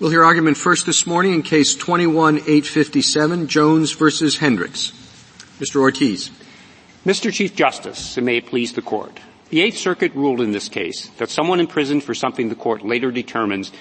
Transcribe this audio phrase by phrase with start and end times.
[0.00, 4.92] We'll hear argument first this morning in case 21-857, Jones versus Hendrix.
[5.58, 5.80] Mr.
[5.80, 6.30] Ortiz.
[7.04, 7.32] Mr.
[7.32, 9.18] Chief Justice, and may it please the court.
[9.50, 13.10] The Eighth Circuit ruled in this case that someone imprisoned for something the court later
[13.10, 13.72] determines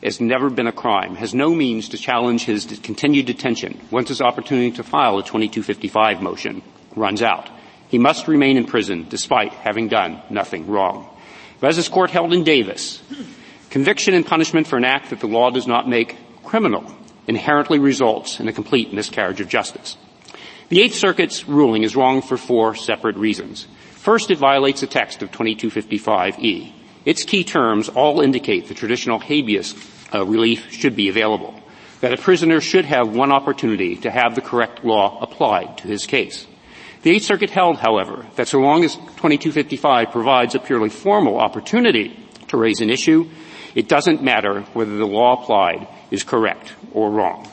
[0.00, 4.20] has never been a crime has no means to challenge his continued detention once his
[4.20, 6.62] opportunity to file a 2255 motion
[6.94, 7.50] runs out.
[7.88, 11.10] He must remain in prison despite having done nothing wrong.
[11.58, 13.02] But as this court held in Davis,
[13.74, 16.84] conviction and punishment for an act that the law does not make criminal
[17.26, 19.96] inherently results in a complete miscarriage of justice.
[20.68, 23.66] The Eighth Circuit's ruling is wrong for four separate reasons.
[23.96, 26.72] First, it violates the text of 2255E.
[27.04, 29.74] Its key terms all indicate the traditional habeas
[30.14, 31.60] uh, relief should be available,
[32.00, 36.06] that a prisoner should have one opportunity to have the correct law applied to his
[36.06, 36.46] case.
[37.02, 42.16] The Eighth Circuit held, however, that so long as 2255 provides a purely formal opportunity
[42.46, 43.28] to raise an issue,
[43.74, 47.48] it doesn't matter whether the law applied is correct or wrong.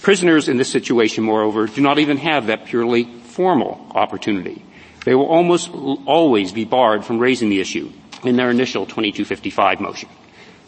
[0.00, 4.64] Prisoners in this situation, moreover, do not even have that purely formal opportunity.
[5.04, 7.92] They will almost always be barred from raising the issue
[8.24, 10.08] in their initial 2255 motion.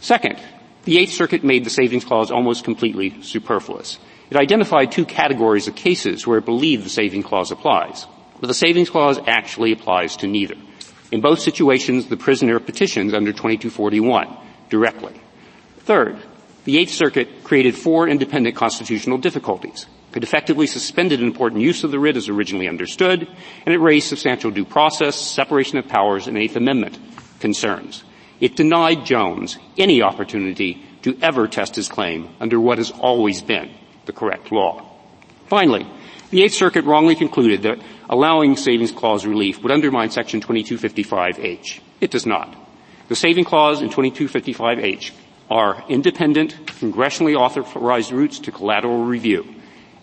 [0.00, 0.38] Second,
[0.84, 3.98] the Eighth Circuit made the Savings Clause almost completely superfluous.
[4.30, 8.06] It identified two categories of cases where it believed the Savings Clause applies,
[8.40, 10.56] but the Savings Clause actually applies to neither.
[11.10, 14.36] In both situations, the prisoner petitions under 2241
[14.74, 15.14] directly.
[15.86, 16.18] Third,
[16.64, 19.86] the Eighth Circuit created four independent constitutional difficulties.
[20.12, 23.28] It effectively suspended important use of the writ as originally understood,
[23.64, 26.98] and it raised substantial due process, separation of powers, and Eighth Amendment
[27.38, 28.02] concerns.
[28.40, 33.70] It denied Jones any opportunity to ever test his claim under what has always been
[34.06, 34.90] the correct law.
[35.46, 35.86] Finally,
[36.30, 37.78] the Eighth Circuit wrongly concluded that
[38.10, 41.78] allowing Savings Clause relief would undermine Section 2255H.
[42.00, 42.63] It does not.
[43.08, 45.12] The Saving Clause in 2255H
[45.50, 49.46] are independent, congressionally authorized routes to collateral review,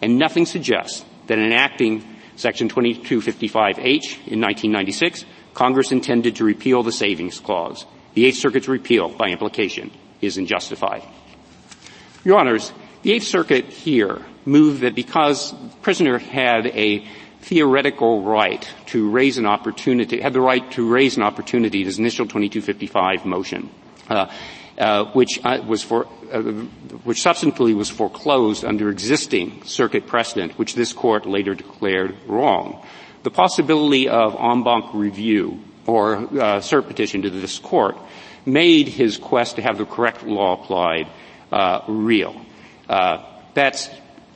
[0.04, 2.04] and nothing suggests that in enacting
[2.36, 5.26] Section 2255H in 1996,
[5.56, 7.86] Congress intended to repeal the Savings Clause.
[8.14, 11.04] The Eighth Circuit's repeal, by implication, is unjustified.
[12.24, 12.72] Your Honors,
[13.02, 17.08] the Eighth Circuit here moved that because prisoner had a
[17.42, 22.00] theoretical right to raise an opportunity, had the right to raise an opportunity in his
[22.00, 23.70] initial 2255 motion,
[24.10, 24.32] uh,
[24.78, 26.42] uh, which uh, was for, uh,
[27.04, 32.86] which substantively was foreclosed under existing circuit precedent, which this court later declared wrong.
[33.24, 37.98] The possibility of en banc review or uh, cert petition to this court
[38.46, 41.08] made his quest to have the correct law applied
[41.52, 42.40] uh, real.
[42.88, 43.90] that's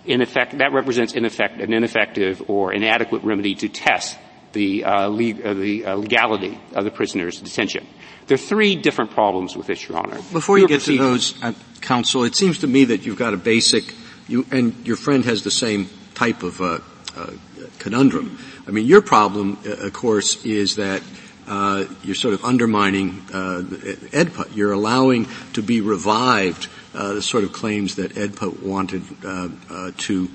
[0.07, 4.17] effect, that represents in effect an ineffective or inadequate remedy to test
[4.53, 7.85] the, uh, le- uh, the uh, legality of the prisoner's detention.
[8.27, 10.17] There are three different problems with this, Your Honor.
[10.31, 13.37] Before you get to those, uh, counsel, it seems to me that you've got a
[13.37, 13.83] basic,
[14.27, 16.79] you, and your friend has the same type of uh,
[17.15, 17.31] uh,
[17.77, 18.39] conundrum.
[18.67, 21.03] I mean, your problem, of course, is that
[21.47, 24.55] uh, you're sort of undermining uh, AEDPA.
[24.55, 30.29] You're allowing to be revived the sort of claims that AEDPA wanted uh, uh, to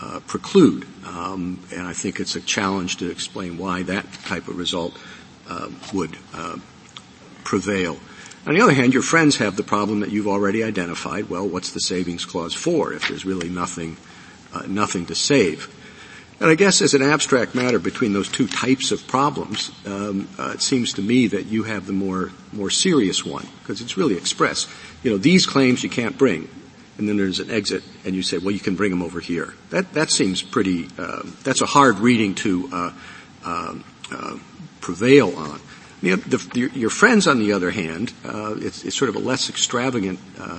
[0.00, 0.86] uh, preclude.
[1.06, 4.98] Um, and I think it's a challenge to explain why that type of result
[5.92, 6.16] would
[7.44, 7.98] prevail.
[8.46, 11.30] On the other hand, your friends have the problem that you've already identified.
[11.30, 13.96] Well, what's the savings clause for if there's really nothing,
[14.66, 15.68] nothing to save?
[16.40, 20.52] And I guess as an abstract matter between those two types of problems, um, uh,
[20.54, 24.16] it seems to me that you have the more more serious one because it's really
[24.16, 24.68] expressed.
[25.04, 26.48] You know, these claims you can't bring,
[26.98, 29.54] and then there's an exit, and you say, well, you can bring them over here.
[29.70, 30.88] That that seems pretty.
[30.98, 32.92] Uh, that's a hard reading to uh,
[33.44, 34.38] um, uh
[34.80, 35.60] prevail on.
[36.02, 39.48] The, the, your friends, on the other hand, uh, it's, it's, sort of a less
[39.48, 40.58] extravagant uh,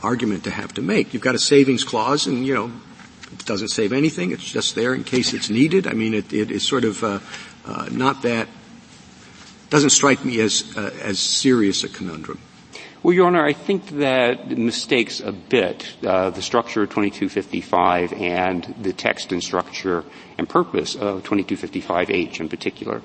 [0.00, 1.12] argument to have to make.
[1.12, 2.72] You've got a savings clause, and you know
[3.32, 4.32] it doesn't save anything.
[4.32, 5.86] It's just there in case it's needed.
[5.86, 7.18] I mean, it, it is sort of uh,
[7.66, 8.48] uh, not that
[9.70, 12.38] doesn't strike me as uh, as serious a conundrum.
[13.00, 18.74] Well, Your Honor, I think that mistakes a bit uh, the structure of 2255 and
[18.82, 20.04] the text and structure
[20.36, 23.00] and purpose of 2255H in particular.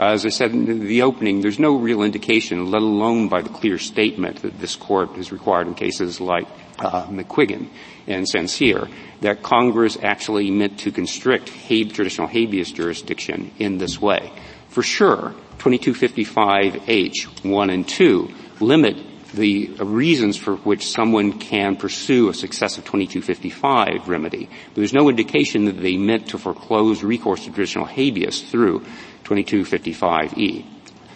[0.00, 3.48] Uh, as I said in the opening, there's no real indication, let alone by the
[3.48, 6.48] clear statement that this court has required in cases like
[6.80, 7.68] uh, McQuiggin
[8.08, 8.50] and St.
[8.50, 8.88] Cyr,
[9.20, 14.32] that Congress actually meant to constrict traditional habeas jurisdiction in this way.
[14.70, 18.96] For sure, 2255H 1 and 2 limit
[19.36, 24.48] the reasons for which someone can pursue a successive 2255 remedy.
[24.68, 28.80] But there's no indication that they meant to foreclose recourse to traditional habeas through
[29.24, 30.64] 2255E.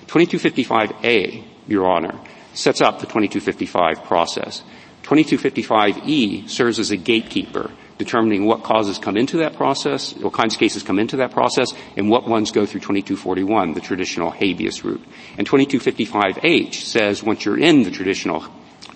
[0.07, 2.19] 2255A, Your Honor,
[2.53, 4.63] sets up the 2255 process.
[5.03, 7.71] 2255E serves as a gatekeeper
[8.01, 11.69] determining what causes come into that process, what kinds of cases come into that process,
[11.99, 15.05] and what ones go through 2241, the traditional habeas route.
[15.37, 18.43] And 2255H says once you're in the traditional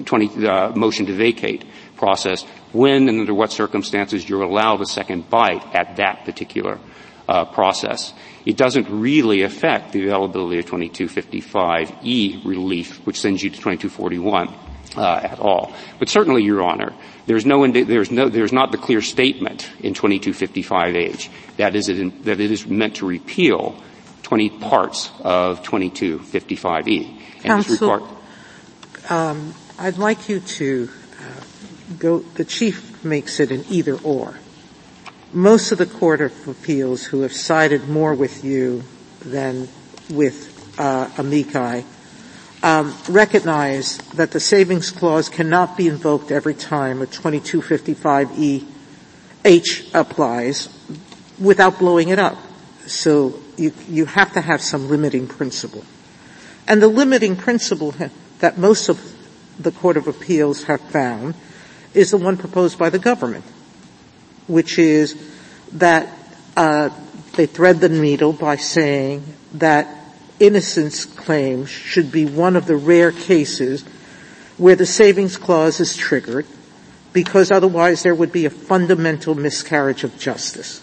[0.06, 1.66] 20, uh, motion to vacate
[1.96, 6.80] process, when and under what circumstances you're allowed a second bite at that particular
[7.28, 8.14] uh, process.
[8.46, 14.63] It doesn't really affect the availability of 2255E relief, which sends you to 2241
[14.96, 15.74] uh, at all.
[15.98, 16.92] But certainly, Your Honor,
[17.26, 22.40] there's no, there's no, there's not the clear statement in 2255H that is it, that
[22.40, 23.76] it is meant to repeal
[24.22, 27.20] 20 parts of 2255E.
[27.40, 28.08] Counsel,
[29.10, 30.88] um, I'd like you to
[31.20, 31.40] uh,
[31.98, 32.18] go.
[32.20, 34.38] The chief makes it an either or.
[35.32, 38.84] Most of the Court of Appeals who have sided more with you
[39.20, 39.68] than
[40.08, 41.84] with uh, amici
[42.64, 48.64] um, recognize that the savings clause cannot be invoked every time a 2255E
[49.44, 50.70] H applies
[51.38, 52.38] without blowing it up.
[52.86, 55.84] So you, you have to have some limiting principle.
[56.66, 57.94] And the limiting principle
[58.38, 58.98] that most of
[59.58, 61.34] the Court of Appeals have found
[61.92, 63.44] is the one proposed by the government,
[64.46, 65.32] which is
[65.72, 66.08] that
[66.56, 66.88] uh,
[67.34, 69.22] they thread the needle by saying
[69.52, 70.03] that
[70.40, 73.84] innocence claims should be one of the rare cases
[74.56, 76.46] where the savings clause is triggered
[77.12, 80.82] because otherwise there would be a fundamental miscarriage of justice.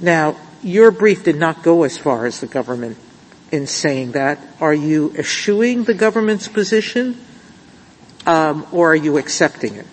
[0.00, 2.96] Now, your brief did not go as far as the government
[3.50, 4.38] in saying that.
[4.60, 7.20] Are you eschewing the government's position,
[8.26, 9.86] um, or are you accepting it?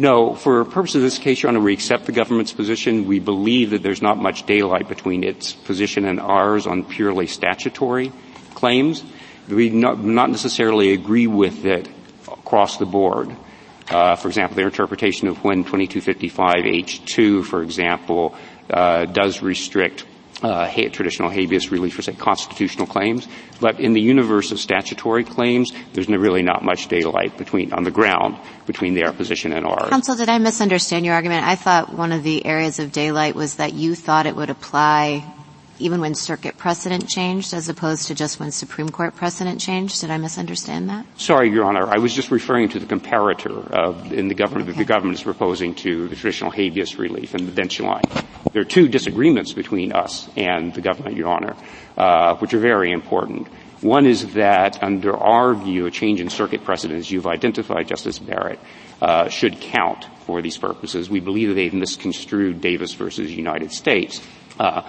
[0.00, 3.06] No, for purposes of this case, Your Honor, we accept the government's position.
[3.06, 8.12] We believe that there's not much daylight between its position and ours on purely statutory
[8.54, 9.02] claims.
[9.48, 11.88] We not, not necessarily agree with it
[12.30, 13.34] across the board.
[13.90, 18.36] Uh, for example, their interpretation of when 2255H2, for example,
[18.70, 20.04] uh, does restrict
[20.42, 23.26] uh, traditional habeas relief for, say, constitutional claims.
[23.60, 27.90] But in the universe of statutory claims, there's really not much daylight between, on the
[27.90, 29.88] ground between their position and ours.
[29.88, 31.44] Counsel, did I misunderstand your argument?
[31.44, 35.24] I thought one of the areas of daylight was that you thought it would apply
[35.80, 40.00] even when circuit precedent changed as opposed to just when Supreme Court precedent changed?
[40.00, 41.06] Did I misunderstand that?
[41.16, 41.86] Sorry, Your Honor.
[41.86, 44.76] I was just referring to the comparator of, in the government okay.
[44.76, 48.02] that the government is proposing to the traditional habeas relief and the bench line.
[48.52, 51.56] There are two disagreements between us and the government, Your Honor,
[51.96, 53.48] uh, which are very important.
[53.80, 58.18] One is that under our view, a change in circuit precedent, as you've identified, Justice
[58.18, 58.58] Barrett,
[59.00, 61.08] uh, should count for these purposes.
[61.08, 64.20] We believe that they've misconstrued Davis versus United States.
[64.58, 64.82] Uh,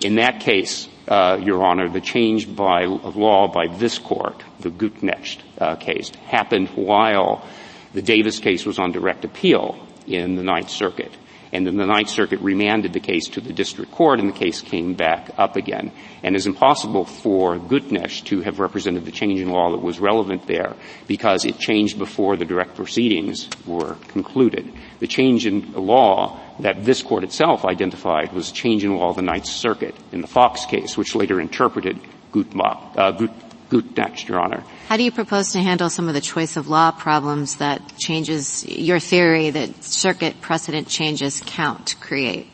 [0.00, 5.38] in that case, uh, Your Honor, the change by law by this court, the Gutknecht
[5.58, 7.46] uh, case, happened while
[7.94, 11.12] the Davis case was on direct appeal in the Ninth Circuit.
[11.52, 14.60] And then the Ninth Circuit remanded the case to the district court and the case
[14.60, 15.92] came back up again.
[16.22, 20.46] And it's impossible for Gutknecht to have represented the change in law that was relevant
[20.46, 20.74] there
[21.06, 24.70] because it changed before the direct proceedings were concluded.
[24.98, 29.16] The change in law that this court itself identified was a change in law of
[29.16, 31.98] the Ninth Circuit in the Fox case, which later interpreted
[32.34, 33.12] uh,
[33.68, 34.62] Gut, Your Honor.
[34.88, 38.64] How do you propose to handle some of the choice of law problems that changes
[38.68, 42.48] your theory that circuit precedent changes count create?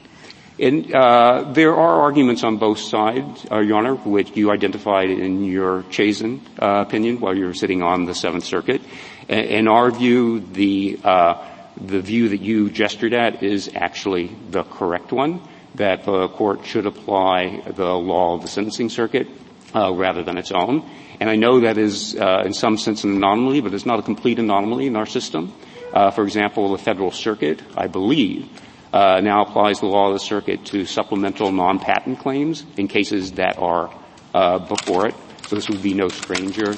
[0.58, 5.44] And, uh, there are arguments on both sides, uh, Your Honor, which you identified in
[5.44, 8.80] your Chazen opinion while you were sitting on the Seventh Circuit.
[9.28, 11.34] In our view, the uh,
[11.76, 15.40] the view that you gestured at is actually the correct one,
[15.74, 19.26] that the court should apply the law of the sentencing circuit
[19.74, 20.88] uh, rather than its own.
[21.20, 24.02] And I know that is uh, in some sense an anomaly, but it's not a
[24.02, 25.52] complete anomaly in our system.
[25.92, 28.48] Uh, for example, the federal circuit, I believe,
[28.92, 33.58] uh, now applies the law of the circuit to supplemental non-patent claims in cases that
[33.58, 33.94] are
[34.34, 35.14] uh, before it.
[35.46, 36.74] So this would be no stranger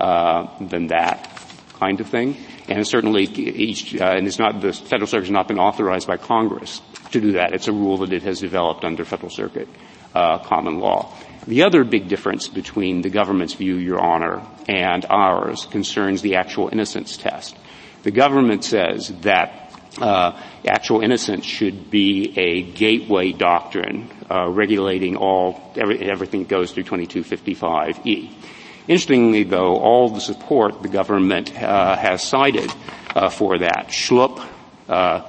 [0.00, 1.30] uh, than that
[1.74, 2.36] kind of thing.
[2.68, 6.16] And certainly each, uh, and it's not, the Federal Circuit has not been authorized by
[6.16, 7.52] Congress to do that.
[7.54, 9.68] It's a rule that it has developed under Federal Circuit
[10.14, 11.12] uh, common law.
[11.46, 16.68] The other big difference between the government's view, Your Honor, and ours concerns the actual
[16.68, 17.56] innocence test.
[18.04, 25.72] The government says that uh, actual innocence should be a gateway doctrine uh, regulating all
[25.76, 28.32] every, everything goes through 2255e.
[28.88, 32.72] Interestingly, though, all the support the government uh, has cited
[33.14, 34.44] uh, for that, Schlup,
[34.88, 35.22] uh,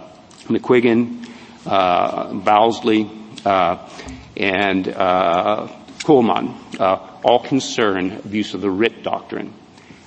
[0.45, 1.29] McQuiggin,
[1.65, 3.09] uh, Bousley,
[3.45, 3.87] uh,
[4.35, 5.67] and uh,
[5.99, 6.55] Kuhlmann,
[7.23, 9.53] all concern abuse of the writ doctrine.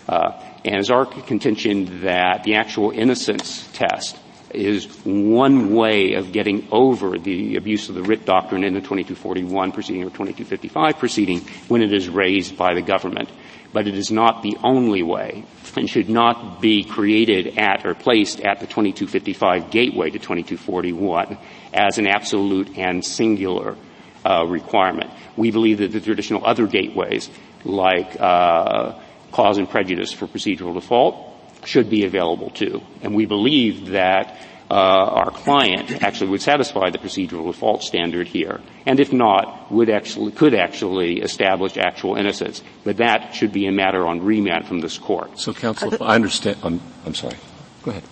[0.08, 4.18] And it's our contention that the actual innocence test
[4.56, 9.72] is one way of getting over the abuse of the writ doctrine in the 2241
[9.72, 13.30] proceeding or 2255 proceeding when it is raised by the government.
[13.72, 15.44] But it is not the only way
[15.76, 21.36] and should not be created at or placed at the 2255 gateway to 2241
[21.74, 23.76] as an absolute and singular
[24.24, 25.10] uh, requirement.
[25.36, 27.28] We believe that the traditional other gateways,
[27.64, 28.98] like uh,
[29.32, 31.25] cause and prejudice for procedural default,
[31.66, 32.82] should be available to.
[33.02, 34.38] And we believe that
[34.70, 39.88] uh, our client actually would satisfy the procedural default standard here, and if not, would
[39.88, 42.62] actually could actually establish actual innocence.
[42.82, 45.38] But that should be a matter on remand from this court.
[45.38, 47.36] So, counsel, if I understand, I'm, I'm sorry.
[47.84, 48.02] Go ahead.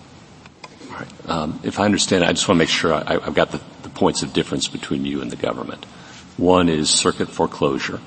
[0.89, 1.29] All right.
[1.29, 3.89] Um, if I understand, I just want to make sure I, have got the, the
[3.89, 5.83] points of difference between you and the government.
[6.37, 7.99] One is circuit foreclosure,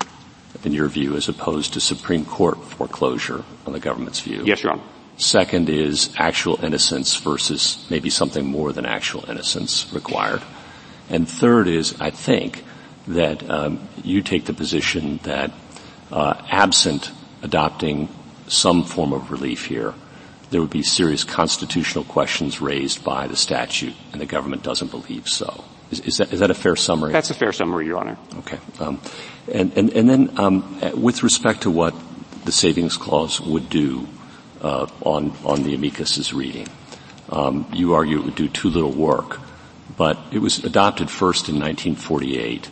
[0.63, 4.43] in your view, as opposed to Supreme Court foreclosure on the government's view.
[4.43, 4.83] Yes, Your Honor.
[5.19, 10.41] Second is actual innocence versus maybe something more than actual innocence required.
[11.09, 12.63] And third is, I think,
[13.05, 15.51] that um, you take the position that
[16.09, 17.11] uh, absent
[17.41, 18.07] adopting
[18.47, 19.93] some form of relief here,
[20.51, 25.27] there would be serious constitutional questions raised by the statute, and the government doesn't believe
[25.27, 25.65] so.
[25.91, 27.11] Is, is, that, is that a fair summary?
[27.11, 28.17] That's a fair summary, Your Honor.
[28.37, 28.59] Okay.
[28.79, 29.01] Um,
[29.51, 31.93] and, and, and, then um, with respect to what
[32.45, 34.07] the savings clause would do
[34.61, 36.67] on on the amicus's reading.
[37.31, 39.39] Um, you argue it would do too little work,
[39.97, 42.69] but it was adopted first in 1948,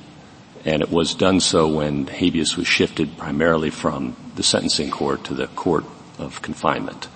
[0.65, 5.33] and it was done so when habeas was shifted primarily from the sentencing court to
[5.33, 5.85] the court
[6.17, 7.07] of confinement.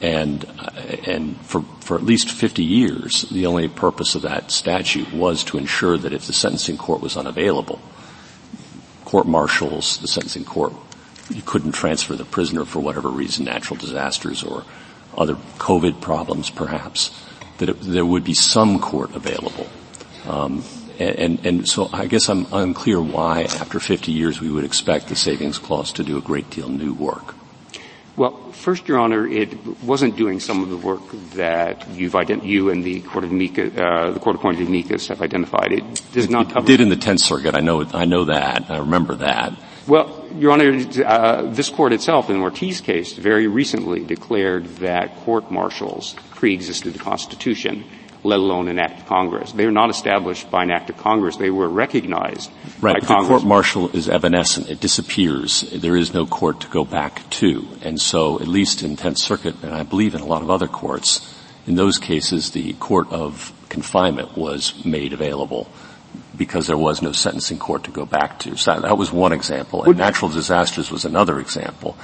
[0.00, 0.70] And, uh,
[1.06, 5.58] and for, for at least 50 years, the only purpose of that statute was to
[5.58, 7.80] ensure that if the sentencing court was unavailable,
[9.04, 10.72] court martials, the sentencing court
[11.30, 14.64] you couldn't transfer the prisoner for whatever reason, natural disasters or
[15.16, 17.18] other COVID problems perhaps,
[17.58, 19.66] that it, there would be some court available.
[20.26, 20.64] Um,
[20.98, 25.16] and, and, so I guess I'm unclear why after 50 years we would expect the
[25.16, 27.34] savings clause to do a great deal new work.
[28.16, 31.00] Well, first, Your Honor, it wasn't doing some of the work
[31.32, 35.20] that you've ident- you and the court of amicus, uh, the court appointed amicus have
[35.20, 35.72] identified.
[35.72, 36.64] It does not cover.
[36.64, 37.56] It did in the Tenth Circuit.
[37.56, 37.84] I know.
[37.92, 38.70] I know that.
[38.70, 39.52] I remember that.
[39.88, 45.16] Well, Your Honor, uh, this court itself in the Ortiz case very recently declared that
[45.18, 47.84] court martials pre-existed the Constitution,
[48.24, 49.52] let alone an act of Congress.
[49.52, 51.36] They were not established by an act of Congress.
[51.36, 52.50] They were recognized
[52.80, 53.28] right, by but Congress.
[53.28, 54.70] The court martial is evanescent.
[54.70, 55.60] It disappears.
[55.70, 57.66] There is no court to go back to.
[57.82, 60.68] And so, at least in Tenth Circuit, and I believe in a lot of other
[60.68, 61.32] courts,
[61.66, 65.68] in those cases, the court of confinement was made available
[66.36, 68.56] because there was no sentencing court to go back to.
[68.56, 69.84] So that was one example.
[69.84, 71.96] And natural disasters was another example.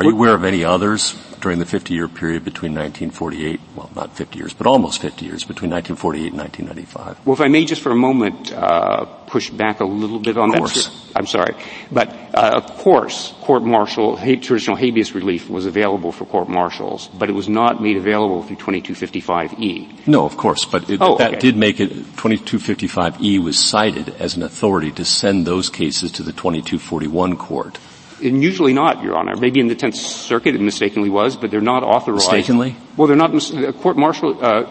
[0.00, 4.38] Are you aware of any others during the 50-year period between 1948, well, not 50
[4.38, 7.26] years, but almost 50 years, between 1948 and 1995?
[7.26, 10.54] Well, if I may just for a moment uh, push back a little bit on
[10.54, 10.86] of course.
[10.86, 11.18] that.
[11.18, 11.54] I'm sorry.
[11.92, 17.50] But, uh, of course, court-martial, traditional habeas relief was available for court-martials, but it was
[17.50, 20.06] not made available through 2255E.
[20.06, 21.40] No, of course, but it, oh, that okay.
[21.40, 26.32] did make it, 2255E was cited as an authority to send those cases to the
[26.32, 27.78] 2241 court.
[28.22, 29.36] And usually not, Your Honor.
[29.36, 32.30] Maybe in the Tenth Circuit it mistakenly was, but they're not authorized.
[32.30, 32.76] Mistakenly?
[32.96, 34.62] Well, they're not, uh, court-martial, uh,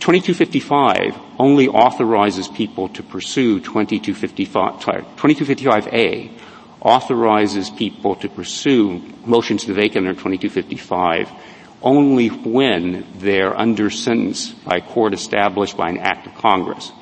[0.00, 6.30] 2255 only authorizes people to pursue 2255, sorry, 2255A
[6.80, 11.30] authorizes people to pursue motions to vacate under 2255
[11.82, 16.92] only when they're under sentence by a court established by an act of Congress.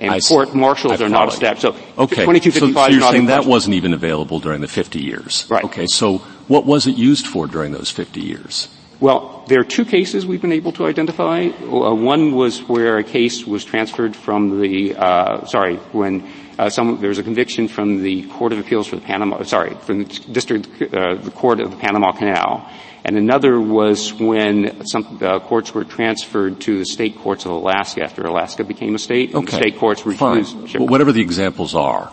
[0.00, 1.62] And court martials are not established.
[1.62, 2.24] So okay.
[2.24, 5.46] 2255 so, so you're saying that wasn't even available during the 50 years.
[5.50, 5.64] Right.
[5.64, 8.68] Okay, so what was it used for during those 50 years?
[9.00, 11.46] Well, there are two cases we've been able to identify.
[11.46, 16.28] Uh, one was where a case was transferred from the, uh, sorry, when
[16.58, 19.74] uh, some, there was a conviction from the Court of Appeals for the Panama, sorry,
[19.86, 22.70] from the District, uh, the Court of the Panama Canal.
[23.04, 28.02] And another was when some uh, courts were transferred to the state courts of Alaska
[28.02, 29.34] after Alaska became a state.
[29.34, 29.56] Okay.
[29.56, 30.76] state courts refused.
[30.76, 32.12] Well, whatever the examples are,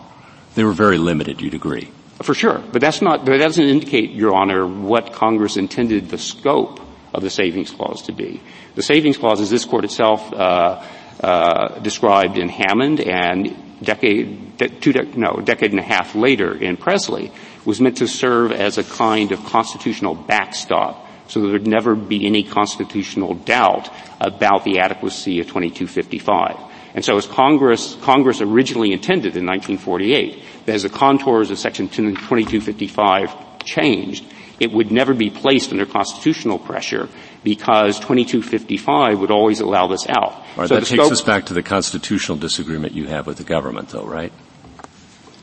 [0.54, 1.90] they were very limited, you'd agree.
[2.22, 2.58] For sure.
[2.72, 6.80] But that's not, that doesn't indicate, Your Honor, what Congress intended the scope
[7.14, 8.40] of the savings clause to be.
[8.74, 10.82] The savings clause, as this court itself uh,
[11.22, 16.54] uh, described in Hayman and decade, de- two de- no, decade and a half later
[16.54, 17.30] in Pressley,
[17.68, 22.24] was meant to serve as a kind of constitutional backstop so there would never be
[22.24, 23.90] any constitutional doubt
[24.22, 26.56] about the adequacy of 2255.
[26.94, 33.58] And so as Congress, Congress originally intended in 1948, as the contours of Section 2255
[33.64, 34.24] changed,
[34.58, 37.06] it would never be placed under constitutional pressure
[37.44, 40.42] because 2255 would always allow this out.
[40.56, 43.90] Right, so that takes us back to the constitutional disagreement you have with the government,
[43.90, 44.32] though, right?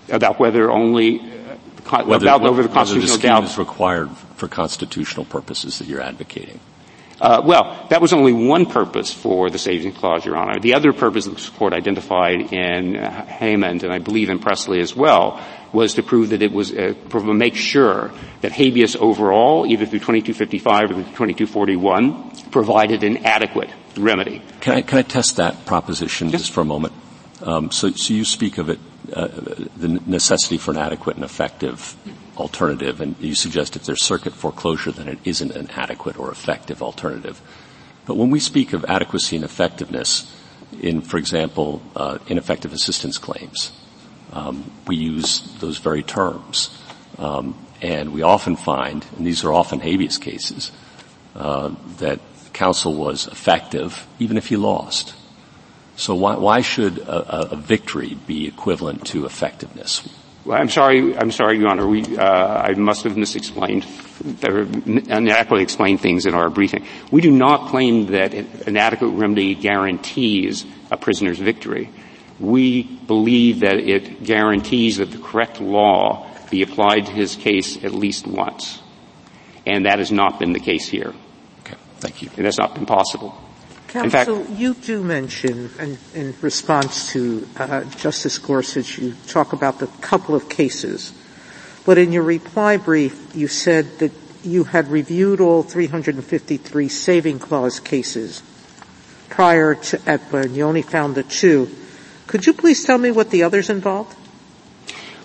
[0.10, 1.36] About whether only
[2.06, 6.60] whether, about over the constitutional doubt is required for constitutional purposes that you're advocating.
[7.20, 10.60] Uh, well, that was only one purpose for the Savings Clause, Your Honor.
[10.60, 14.82] The other purpose that the court identified in uh, Hayman, and I believe in Pressley
[14.82, 15.42] as well,
[15.72, 20.84] was to prove that it was, uh, make sure that habeas overall, either through 2255
[20.84, 24.42] or through 2241, provided an adequate remedy.
[24.60, 26.42] Can I, can I test that proposition yes.
[26.42, 26.94] just for a moment?
[27.42, 28.80] Um, so, so you speak of it,
[29.14, 29.28] uh,
[29.78, 31.96] the necessity for an adequate and effective
[32.38, 36.82] alternative, and you suggest if there's circuit foreclosure, then it isn't an adequate or effective
[36.82, 37.42] alternative.
[38.06, 40.32] But when we speak of adequacy and effectiveness
[40.82, 43.72] in, for example, uh, ineffective assistance claims,
[44.34, 46.82] um, we use those very terms.
[47.18, 50.72] Um, and we often find, and these are often habeas cases,
[51.36, 52.20] uh, that
[52.54, 55.14] counsel was effective even if he lost.
[55.96, 60.08] So why, why should a, a, victory be equivalent to effectiveness?
[60.44, 61.88] Well, I'm sorry, I'm sorry, Your Honor.
[61.88, 63.86] We, uh, I must have misexplained,
[64.48, 64.62] or
[65.10, 66.86] inadequately explained things in our briefing.
[67.12, 71.90] We do not claim that an adequate remedy guarantees a prisoner's victory.
[72.40, 77.94] We believe that it guarantees that the correct law be applied to his case at
[77.94, 78.82] least once.
[79.66, 81.14] And that has not been the case here.
[81.62, 82.30] Okay, thank you.
[82.36, 83.36] And that's not been possible.
[83.96, 89.80] Counsel, fact, you do mention, in, in response to uh, Justice Gorsuch, you talk about
[89.80, 91.14] the couple of cases,
[91.86, 94.12] but in your reply brief, you said that
[94.44, 98.44] you had reviewed all 353 saving clause cases
[99.30, 101.70] prior to AEDPA, and you only found the two.
[102.28, 104.14] Could you please tell me what the others involved?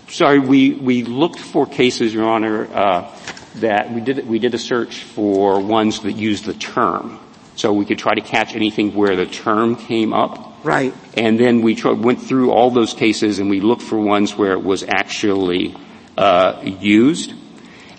[0.09, 3.11] Sorry, we, we looked for cases, Your Honor, uh,
[3.57, 7.19] that we did, we did a search for ones that used the term
[7.61, 10.64] so we could try to catch anything where the term came up.
[10.64, 10.95] Right.
[11.14, 14.62] And then we went through all those cases and we looked for ones where it
[14.62, 15.77] was actually
[16.16, 17.35] uh, used.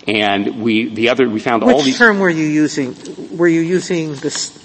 [0.08, 1.94] And we, the other, we found Which all these.
[1.94, 2.96] Which term were you using?
[3.36, 4.58] Were you using this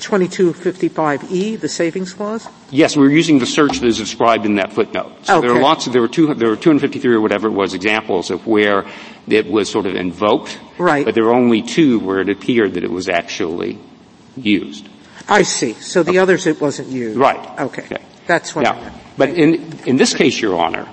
[0.00, 2.48] 2255E, the savings clause?
[2.70, 5.12] Yes, we were using the search that is described in that footnote.
[5.24, 5.48] So okay.
[5.48, 8.30] there are lots of, there were two, there were 253 or whatever it was examples
[8.30, 8.86] of where
[9.28, 10.58] it was sort of invoked.
[10.78, 11.04] Right.
[11.04, 13.78] But there were only two where it appeared that it was actually
[14.36, 14.88] used.
[15.28, 15.74] I see.
[15.74, 16.18] So the okay.
[16.18, 17.18] others it wasn't used.
[17.18, 17.60] Right.
[17.60, 17.82] Okay.
[17.84, 18.02] okay.
[18.26, 20.88] That's what now, But in, in this case, Your Honor,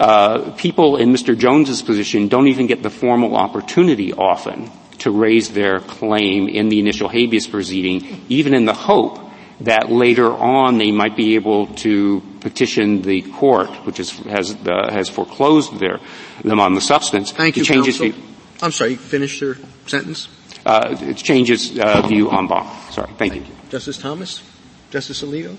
[0.00, 1.36] uh, people in Mr.
[1.36, 6.78] Jones's position don't even get the formal opportunity often to raise their claim in the
[6.78, 9.18] initial habeas proceeding, even in the hope
[9.60, 14.90] that later on they might be able to petition the court, which is, has uh,
[14.90, 16.00] has foreclosed their
[16.42, 17.30] them on the substance.
[17.32, 18.12] Thank you, change counsel.
[18.60, 18.96] I'm sorry.
[18.96, 20.28] Finish your sentence.
[20.64, 22.66] Uh, it changes uh, view on banc.
[22.92, 23.08] Sorry.
[23.18, 23.54] Thank, Thank you.
[23.54, 23.70] you.
[23.70, 24.42] Justice Thomas?
[24.90, 25.56] Justice Alito?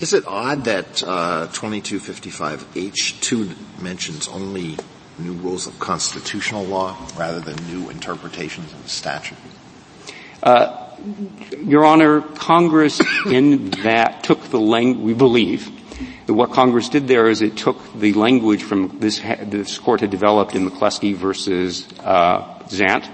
[0.00, 4.76] Is it odd that uh, 2255H2 mentions only
[5.18, 9.38] new rules of constitutional law rather than new interpretations of the statute?
[10.42, 10.88] Uh,
[11.58, 15.70] Your Honor, Congress in that took the language, we believe,
[16.26, 20.10] that what Congress did there is it took the language from this, this court had
[20.10, 23.08] developed in McCleskey versus uh, Zant,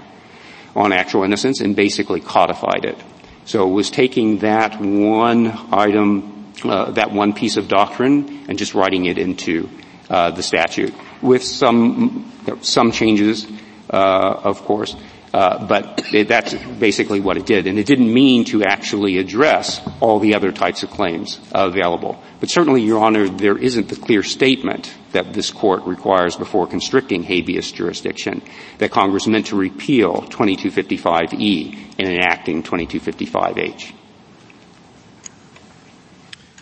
[0.75, 2.97] on actual innocence and basically codified it.
[3.45, 8.75] So it was taking that one item, uh, that one piece of doctrine and just
[8.75, 9.69] writing it into
[10.09, 13.47] uh, the statute with some some changes,
[13.89, 14.95] uh, of course.
[15.33, 19.79] Uh, but it, that's basically what it did, and it didn't mean to actually address
[19.99, 22.21] all the other types of claims available.
[22.39, 27.21] But certainly, Your Honor, there isn't the clear statement that this court requires before constricting
[27.21, 28.41] habeas jurisdiction
[28.79, 33.93] that Congress meant to repeal 2255E in enacting 2255H.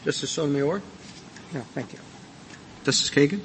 [0.03, 0.81] Justice Sotomayor?
[1.53, 1.99] No, thank you.
[2.83, 3.39] Justice Kagan?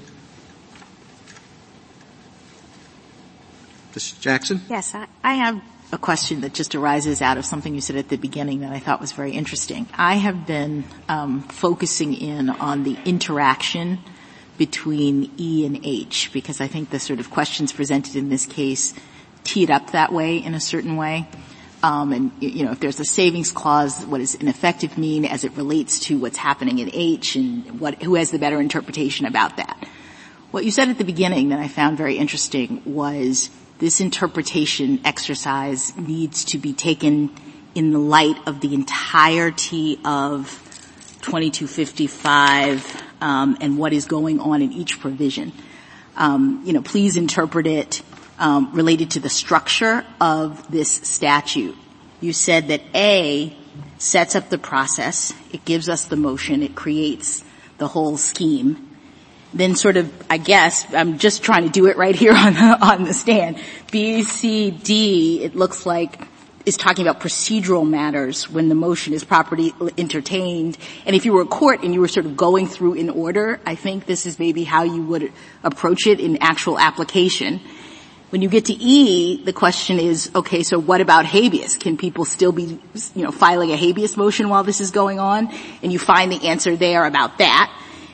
[3.92, 4.60] Justice Jackson?
[4.70, 8.08] Yes, I, I have a question that just arises out of something you said at
[8.08, 9.86] the beginning that I thought was very interesting.
[9.92, 13.98] I have been um, focusing in on the interaction
[14.56, 18.94] between E and H because I think the sort of questions presented in this case
[19.44, 21.28] tee it up that way in a certain way.
[21.82, 25.52] Um, and you know, if there's a savings clause, what does ineffective mean as it
[25.56, 29.76] relates to what's happening in H, and what who has the better interpretation about that?
[30.52, 35.96] What you said at the beginning that I found very interesting was this interpretation exercise
[35.96, 37.34] needs to be taken
[37.74, 40.46] in the light of the entirety of
[41.22, 45.52] 2255 um, and what is going on in each provision.
[46.16, 48.02] Um, you know, please interpret it
[48.38, 51.76] um, related to the structure of this statute.
[52.20, 53.56] You said that A
[53.98, 57.44] sets up the process, it gives us the motion, it creates
[57.78, 58.91] the whole scheme.
[59.54, 62.78] Then sort of, I guess, I'm just trying to do it right here on the,
[62.80, 63.58] on the stand.
[63.90, 66.28] B, C, D, it looks like
[66.64, 70.78] is talking about procedural matters when the motion is properly entertained.
[71.06, 73.60] And if you were a court and you were sort of going through in order,
[73.66, 75.32] I think this is maybe how you would
[75.64, 77.60] approach it in actual application.
[78.30, 81.76] When you get to E, the question is, okay, so what about habeas?
[81.76, 82.80] Can people still be,
[83.14, 85.52] you know, filing a habeas motion while this is going on?
[85.82, 87.70] And you find the answer there about that.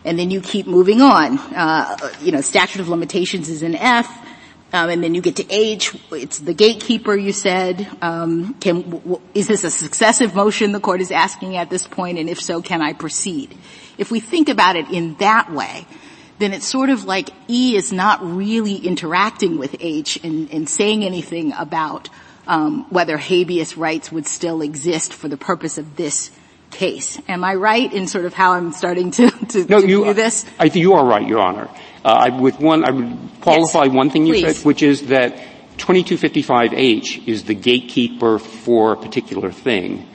[0.09, 1.39] And then you keep moving on.
[1.39, 4.09] Uh, you know, statute of limitations is an F
[4.73, 5.97] um, and then you get to H.
[6.13, 7.17] It's the gatekeeper.
[7.17, 11.71] You said, um, can, w- is this a successive motion the court is asking at
[11.71, 13.57] this point, and if so, can I proceed?
[13.97, 15.87] If we think about it in that way,
[16.39, 21.03] then it's sort of like E is not really interacting with H and, and saying
[21.03, 22.11] anything about
[22.47, 26.31] um, whether habeas rights would still exist for the purpose of this
[26.71, 27.21] case.
[27.29, 30.15] Am I right in sort of how I'm starting to, to, no, to you, view
[30.15, 30.45] this?
[30.59, 31.69] I, think you are right, Your Honor.
[32.05, 34.59] Uh, I, with one, I would qualify yes, one thing you please.
[34.59, 35.37] said, which is that
[35.79, 40.09] 2255H is the gatekeeper for a particular thing.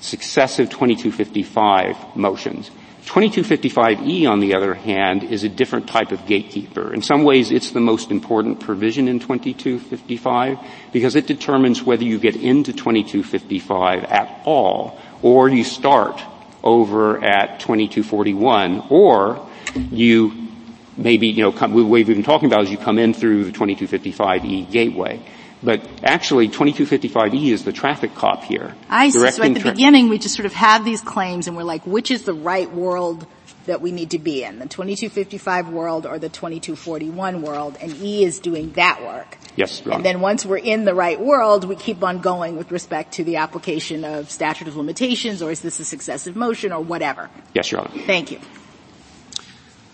[0.00, 2.70] Successive 2255 motions.
[3.08, 6.92] 2255E, on the other hand, is a different type of gatekeeper.
[6.92, 10.58] In some ways, it's the most important provision in 2255
[10.92, 16.22] because it determines whether you get into 2255 at all or you start
[16.62, 20.48] over at 2241 or you
[20.96, 23.52] maybe, you know, come, what we've been talking about is you come in through the
[23.52, 25.22] 2255E gateway.
[25.62, 28.74] But actually, 2255E is the traffic cop here.
[28.88, 29.18] I see.
[29.30, 31.84] So at the tra- beginning, we just sort of have these claims and we're like,
[31.86, 33.26] which is the right world
[33.66, 34.60] that we need to be in?
[34.60, 37.76] The 2255 world or the 2241 world?
[37.80, 39.36] And E is doing that work.
[39.58, 43.14] Yes, And then once we're in the right world, we keep on going with respect
[43.14, 47.28] to the application of statute of limitations or is this a successive motion or whatever?
[47.54, 47.90] Yes, Your Honor.
[48.06, 48.38] Thank you.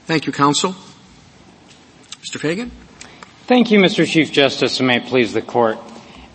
[0.05, 0.73] Thank you, counsel.
[2.21, 2.39] Mr.
[2.39, 2.71] Feigin?
[3.47, 4.07] Thank you, Mr.
[4.07, 5.79] Chief Justice, and may it please the Court.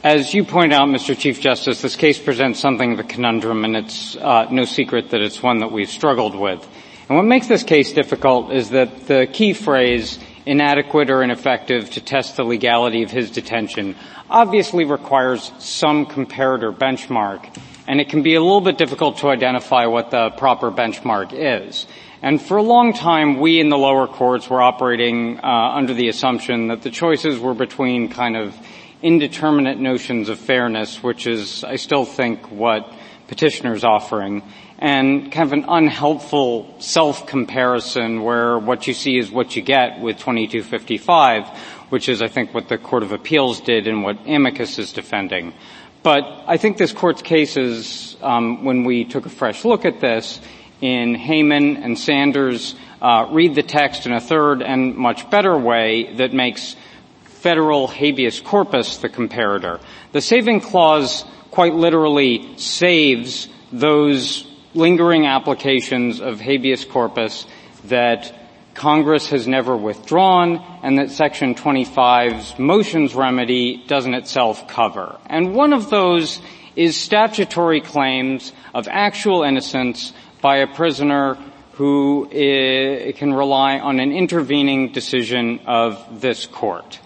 [0.03, 1.15] As you point out, Mr.
[1.15, 5.21] Chief Justice, this case presents something of a conundrum, and it's uh, no secret that
[5.21, 6.67] it's one that we've struggled with.
[7.07, 12.01] And what makes this case difficult is that the key phrase, inadequate or ineffective to
[12.01, 13.95] test the legality of his detention,
[14.29, 17.55] obviously requires some comparator benchmark,
[17.87, 21.87] and it can be a little bit difficult to identify what the proper benchmark is.
[22.21, 26.09] And for a long time, we in the lower courts were operating uh, under the
[26.09, 28.55] assumption that the choices were between kind of
[29.01, 32.91] indeterminate notions of fairness, which is, I still think, what
[33.27, 34.43] petitioner's offering,
[34.79, 40.17] and kind of an unhelpful self-comparison where what you see is what you get with
[40.17, 41.47] 2255,
[41.89, 45.53] which is, I think, what the Court of Appeals did and what amicus is defending.
[46.01, 50.39] But I think this court's cases, um, when we took a fresh look at this,
[50.79, 56.13] in Hayman and Sanders uh, read the text in a third and much better way
[56.15, 56.77] that makes
[57.25, 59.81] federal habeas corpus the comparator.
[60.13, 67.45] The saving clause quite literally saves those lingering applications of habeas corpus
[67.85, 68.33] that
[68.73, 75.19] Congress has never withdrawn and that Section 25's motions remedy doesn't itself cover.
[75.25, 76.39] And one of those
[76.75, 81.37] is statutory claims of actual innocence by a prisoner
[81.73, 86.99] who can rely on an intervening decision of this court.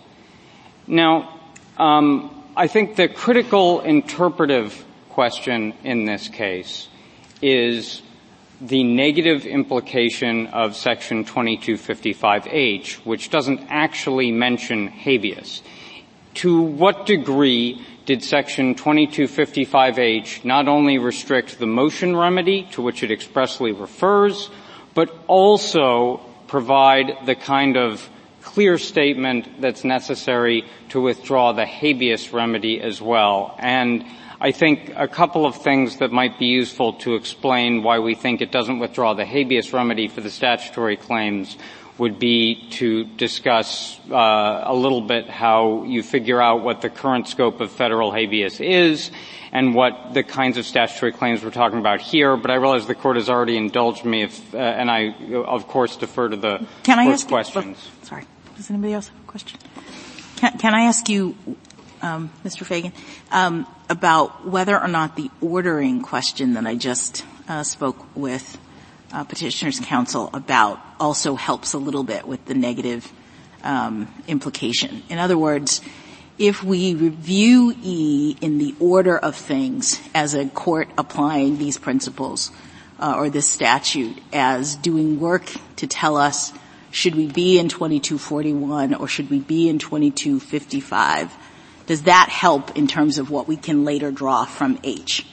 [0.86, 1.40] Now,
[1.78, 6.88] um, I think the critical interpretive question in this case
[7.44, 8.02] is
[8.62, 15.62] the negative implication of section 2255H, which doesn't actually mention habeas.
[16.36, 23.12] To what degree did section 2255H not only restrict the motion remedy to which it
[23.12, 24.50] expressly refers,
[24.94, 28.10] but also provide the kind of
[28.42, 33.56] clear statement that's necessary to withdraw the habeas remedy as well.
[33.60, 34.06] And
[34.44, 38.42] I think a couple of things that might be useful to explain why we think
[38.42, 41.56] it doesn't withdraw the habeas remedy for the statutory claims
[41.98, 47.30] would be to discuss uh, a little bit how you figure out what the current
[47.30, 49.12] scope of federal habeas is
[49.54, 52.36] and what the kinds of statutory claims we're talking about here.
[52.36, 55.96] But I realize the court has already indulged me, if, uh, and I, of course,
[55.96, 57.78] defer to the can I ask questions.
[58.02, 58.26] You, sorry,
[58.58, 59.58] does anybody else have a question?
[60.36, 61.38] Can, can I ask you,
[62.04, 62.66] um, Mr.
[62.66, 62.94] Feigin,
[63.32, 68.60] um, about whether or not the ordering question that I just uh, spoke with
[69.12, 73.12] uh, petitioners counsel about also helps a little bit with the negative
[73.64, 75.04] um, implication.
[75.10, 75.82] In other words,
[76.38, 82.52] if we review E in the order of things as a court applying these principles
[83.00, 86.52] uh, or this statute as doing work to tell us
[86.90, 91.36] should we be in 2241 or should we be in 2255,
[91.86, 95.26] does that help in terms of what we can later draw from H?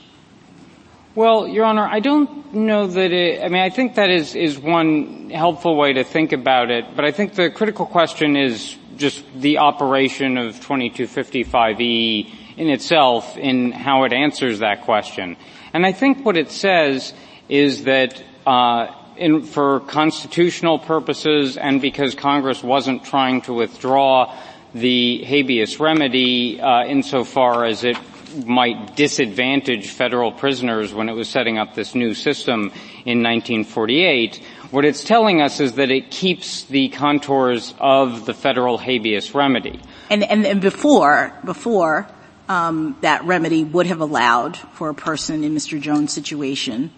[1.15, 4.59] Well, Your Honor, I don't know that it, I mean, I think that is, is
[4.59, 9.25] one helpful way to think about it, but I think the critical question is just
[9.35, 15.37] the operation of 2255E in itself in how it answers that question.
[15.73, 17.13] And I think what it says
[17.49, 24.37] is that uh, in, for constitutional purposes and because Congress wasn't trying to withdraw
[24.75, 27.97] the habeas remedy uh, insofar as it
[28.47, 32.73] might disadvantage federal prisoners when it was setting up this new system
[33.05, 34.41] in 1948.
[34.71, 39.81] What it's telling us is that it keeps the contours of the federal habeas remedy.
[40.09, 42.07] And, and, and before, before
[42.49, 45.81] um, that remedy would have allowed for a person in Mr.
[45.81, 46.93] Jones' situation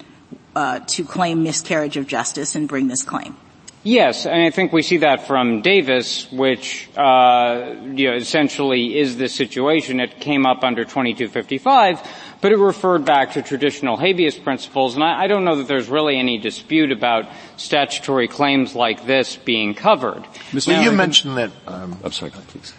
[0.54, 3.36] uh, to claim miscarriage of justice and bring this claim.
[3.84, 9.16] Yes, and I think we see that from Davis, which uh, you know, essentially is
[9.16, 9.98] the situation.
[9.98, 12.00] It came up under 2255,
[12.40, 15.88] but it referred back to traditional habeas principles, and I, I don't know that there's
[15.88, 20.22] really any dispute about statutory claims like this being covered.
[20.52, 20.68] Mr.
[20.68, 21.50] Now, you mentioned that.
[21.66, 22.72] Um, I'm sorry, please.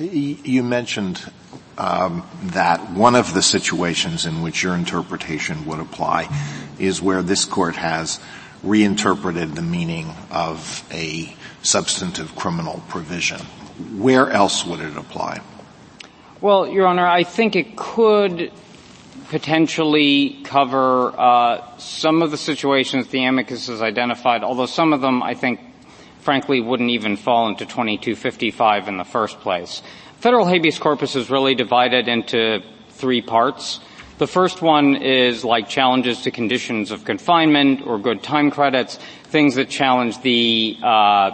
[0.00, 1.32] You mentioned
[1.78, 6.28] um, that one of the situations in which your interpretation would apply
[6.78, 8.20] is where this court has
[8.62, 13.40] reinterpreted the meaning of a substantive criminal provision.
[13.96, 15.40] Where else would it apply?
[16.40, 18.52] Well, Your Honor, I think it could
[19.28, 25.22] potentially cover uh, some of the situations the amicus has identified, although some of them
[25.22, 25.60] I think
[26.20, 29.82] frankly wouldn't even fall into 2255 in the first place.
[30.20, 33.80] Federal habeas corpus is really divided into three parts.
[34.18, 39.54] The first one is like challenges to conditions of confinement or good time credits, things
[39.54, 41.30] that challenge the uh,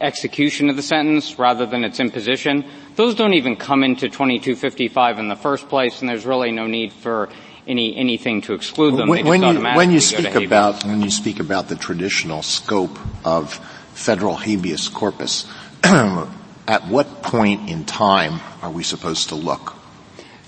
[0.00, 2.64] execution of the sentence rather than its imposition.
[2.94, 6.92] Those don't even come into 2255 in the first place, and there's really no need
[6.92, 7.30] for
[7.66, 9.08] any anything to exclude them.
[9.08, 13.54] When, when you, when you speak about when you speak about the traditional scope of
[13.94, 15.46] federal habeas corpus,
[15.82, 19.79] at what point in time are we supposed to look?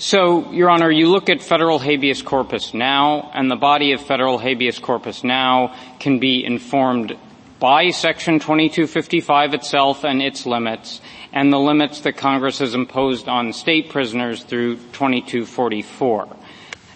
[0.02, 4.36] So, Your Honor, you look at federal habeas corpus now, and the body of federal
[4.36, 7.16] habeas corpus now can be informed
[7.60, 11.00] by Section 2255 itself and its limits,
[11.32, 16.36] and the limits that Congress has imposed on state prisoners through 2244.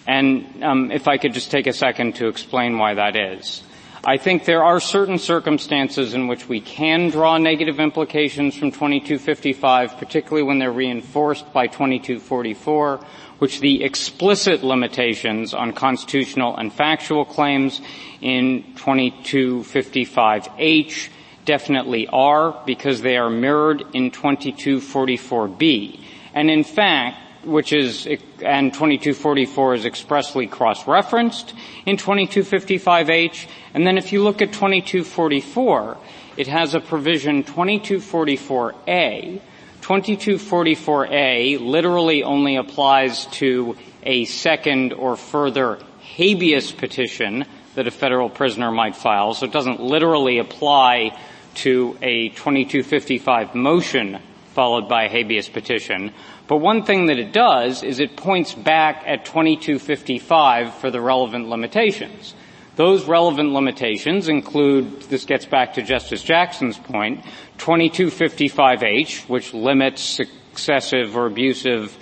[0.05, 3.63] And um, if I could just take a second to explain why that is.
[4.03, 9.97] I think there are certain circumstances in which we can draw negative implications from 2255,
[9.97, 12.99] particularly when they're reinforced by 2244,
[13.39, 17.81] which the explicit limitations on constitutional and factual claims
[18.21, 21.09] in 2255H
[21.45, 25.99] definitely are because they are mirrored in 2244B.
[26.33, 31.53] And in fact, which is, and 2244 is expressly cross-referenced
[31.85, 33.47] in 2255H.
[33.73, 35.97] And then if you look at 2244,
[36.35, 39.41] it has a provision 2244A.
[39.81, 48.71] 2244A literally only applies to a second or further habeas petition that a federal prisoner
[48.71, 51.17] might file, so it doesn't literally apply
[51.55, 54.19] to a 2255 motion
[54.57, 56.11] followed by a habeas petition.
[56.47, 61.49] But one thing that it does is it points back at 2255 for the relevant
[61.49, 62.33] limitations.
[62.77, 67.25] Those relevant limitations include, this gets back to Justice Jackson's point,
[67.57, 71.97] 2255H, which limits excessive or abusive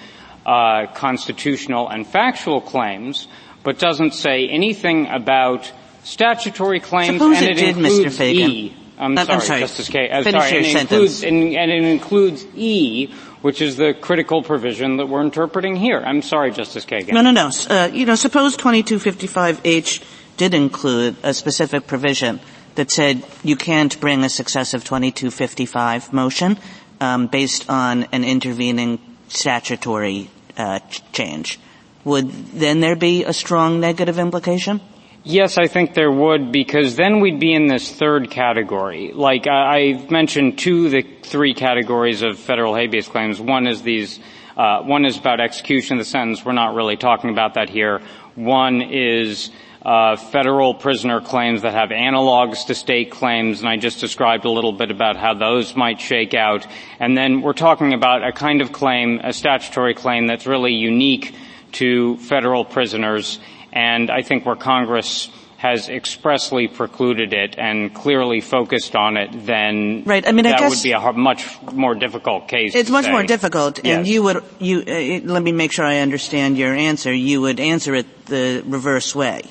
[0.46, 3.28] uh, constitutional and factual claims,
[3.64, 5.72] but doesn't say anything about
[6.04, 8.34] statutory claims, Suppose and it, it did, includes Mr.
[8.36, 8.50] Feigin.
[8.50, 8.78] E.
[8.98, 10.10] I'm, I'm sorry, sorry, Justice K.
[10.10, 10.92] I'm Finish sorry, your and sentence.
[10.92, 16.00] includes, and, and it includes E, which is the critical provision that we're interpreting here.
[16.00, 17.14] I'm sorry, Justice Kagan.
[17.14, 17.50] No, no, no.
[17.70, 20.04] Uh, you know, suppose 2255H
[20.38, 22.40] did include a specific provision
[22.76, 26.58] that said you can't bring a successive 2255 motion
[27.00, 30.80] um, based on an intervening statutory uh,
[31.12, 31.60] change.
[32.04, 34.82] Would then there be a strong negative implication?
[35.28, 39.12] Yes, I think there would because then we'd be in this third category.
[39.12, 43.42] Like I, have mentioned two of the three categories of federal habeas claims.
[43.42, 44.20] One is these
[44.56, 46.46] Uh, one is about execution of the sentence.
[46.46, 48.02] We're not really talking about that here.
[48.36, 54.00] One is uh, federal prisoner claims that have analogs to state claims, and I just
[54.00, 56.66] described a little bit about how those might shake out.
[57.00, 61.36] And then we're talking about a kind of claim, a statutory claim that's really unique
[61.74, 63.40] to federal prisoners,
[63.76, 70.04] and I think where Congress has expressly precluded it and clearly focused on it, then
[70.06, 70.28] right.
[70.28, 72.76] I mean, that I would be a much more difficult case.
[72.76, 73.12] It's much say.
[73.12, 73.98] more difficult, yes.
[73.98, 74.80] and you would you.
[74.80, 77.14] Uh, let me make sure I understand your answer.
[77.14, 79.44] You would answer it the reverse way.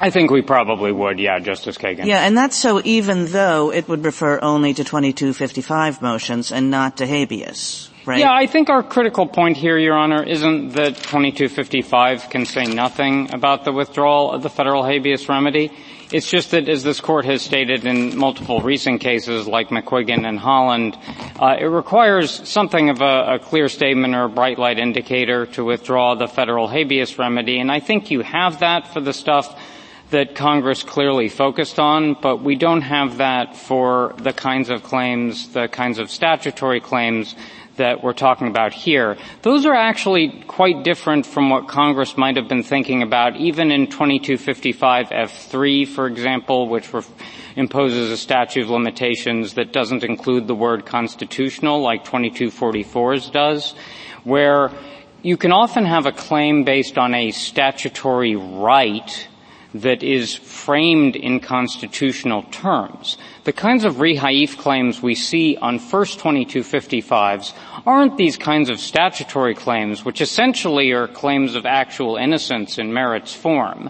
[0.00, 2.06] I think we probably would, yeah, Justice Kagan.
[2.06, 6.98] Yeah, and that's so even though it would refer only to 2255 motions and not
[6.98, 7.90] to habeas.
[8.08, 8.20] Right?
[8.20, 13.34] Yeah, I think our critical point here, Your Honor, isn't that 2255 can say nothing
[13.34, 15.70] about the withdrawal of the federal habeas remedy.
[16.10, 20.38] It's just that, as this court has stated in multiple recent cases like McQuiggin and
[20.38, 20.96] Holland,
[21.38, 25.62] uh, it requires something of a, a, clear statement or a bright light indicator to
[25.62, 29.54] withdraw the federal habeas remedy, and I think you have that for the stuff
[30.08, 35.52] that Congress clearly focused on, but we don't have that for the kinds of claims,
[35.52, 37.36] the kinds of statutory claims
[37.78, 42.48] that we're talking about here, those are actually quite different from what Congress might have
[42.48, 46.88] been thinking about even in 2255 F3, for example, which
[47.56, 53.74] imposes a statute of limitations that doesn't include the word constitutional like 2244's does,
[54.22, 54.70] where
[55.22, 59.26] you can often have a claim based on a statutory right
[59.74, 63.18] that is framed in constitutional terms.
[63.48, 67.54] The kinds of rehaif claims we see on first 2255s
[67.86, 73.32] aren't these kinds of statutory claims, which essentially are claims of actual innocence in merits
[73.32, 73.88] form.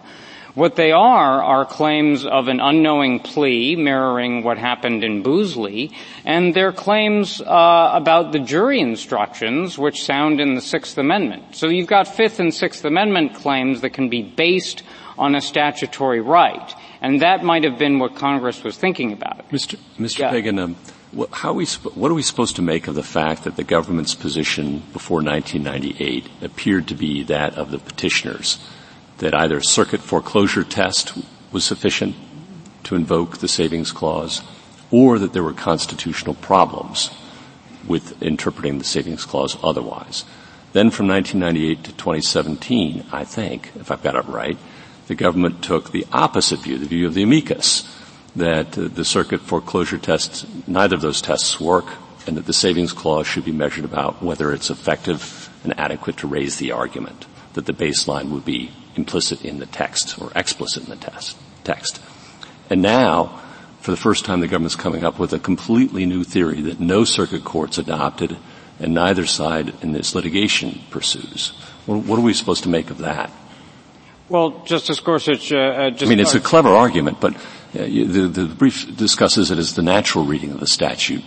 [0.54, 5.92] What they are are claims of an unknowing plea mirroring what happened in Bousley,
[6.24, 11.56] and they're claims uh, about the jury instructions which sound in the Sixth Amendment.
[11.56, 14.84] So you've got Fifth and Sixth Amendment claims that can be based
[15.18, 16.72] on a statutory right.
[17.00, 19.48] And that might have been what Congress was thinking about.
[19.50, 19.78] Mr.
[19.98, 20.18] Mr.
[20.18, 20.32] Yeah.
[20.32, 20.76] Kagan, um,
[21.32, 24.82] how we, what are we supposed to make of the fact that the government's position
[24.92, 28.58] before 1998 appeared to be that of the petitioners,
[29.18, 31.16] that either circuit foreclosure test
[31.52, 32.14] was sufficient
[32.84, 34.42] to invoke the savings clause,
[34.90, 37.10] or that there were constitutional problems
[37.86, 40.24] with interpreting the savings clause otherwise.
[40.72, 44.58] Then from 1998 to 2017, I think, if I've got it right,
[45.08, 47.88] the government took the opposite view, the view of the amicus,
[48.36, 51.86] that uh, the circuit foreclosure tests, neither of those tests work,
[52.26, 56.26] and that the savings clause should be measured about whether it's effective and adequate to
[56.26, 60.90] raise the argument, that the baseline would be implicit in the text or explicit in
[60.90, 62.00] the test, text.
[62.68, 63.42] And now,
[63.80, 67.04] for the first time, the government's coming up with a completely new theory that no
[67.04, 68.36] circuit courts adopted
[68.78, 71.50] and neither side in this litigation pursues.
[71.86, 73.32] What are we supposed to make of that?
[74.28, 77.38] Well, Justice Gorsuch, uh, uh, I mean, it's a clever argument, but uh,
[77.72, 81.24] the, the brief discusses it as the natural reading of the statute,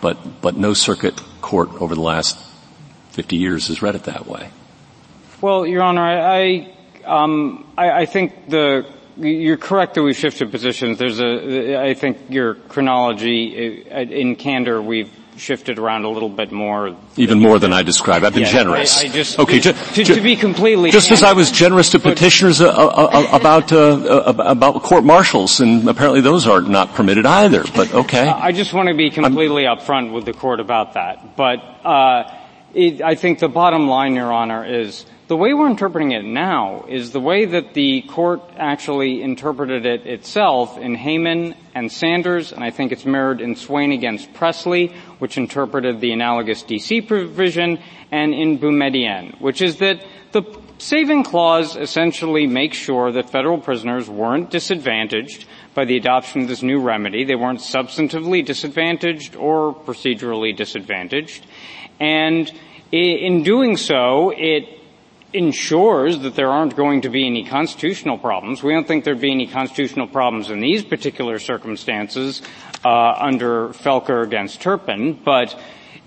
[0.00, 2.38] but but no circuit court over the last
[3.10, 4.50] 50 years has read it that way.
[5.40, 6.72] Well, Your Honor, I
[7.04, 8.86] I, um, I, I think the
[9.16, 10.98] you're correct that we've shifted positions.
[10.98, 16.52] There's a, I think your chronology, uh, in candor, we've shifted around a little bit
[16.52, 16.96] more.
[17.16, 18.24] Even more than I described.
[18.24, 19.00] I've been yeah, generous.
[19.00, 21.98] I, I just, okay, to, to, to, be completely just as I was generous to
[21.98, 27.26] petitioners uh, uh, uh, about uh, about court martials, and apparently those are not permitted
[27.26, 27.64] either.
[27.74, 28.26] But okay.
[28.28, 31.36] I just want to be completely I'm, upfront with the court about that.
[31.36, 32.30] But uh,
[32.74, 36.84] it, I think the bottom line, Your Honor, is the way we're interpreting it now
[36.88, 42.62] is the way that the court actually interpreted it itself in Hayman and Sanders, and
[42.62, 47.80] I think it's mirrored in Swain against Pressley, which interpreted the analogous DC provision,
[48.12, 50.44] and in Boumediene, which is that the
[50.78, 56.62] saving clause essentially makes sure that federal prisoners weren't disadvantaged by the adoption of this
[56.62, 57.24] new remedy.
[57.24, 61.44] They weren't substantively disadvantaged or procedurally disadvantaged.
[61.98, 62.52] And
[62.92, 64.82] in doing so, it
[65.34, 68.62] ensures that there aren't going to be any constitutional problems.
[68.62, 72.40] We don't think there'd be any constitutional problems in these particular circumstances
[72.84, 75.58] uh, under Felker against Turpin, but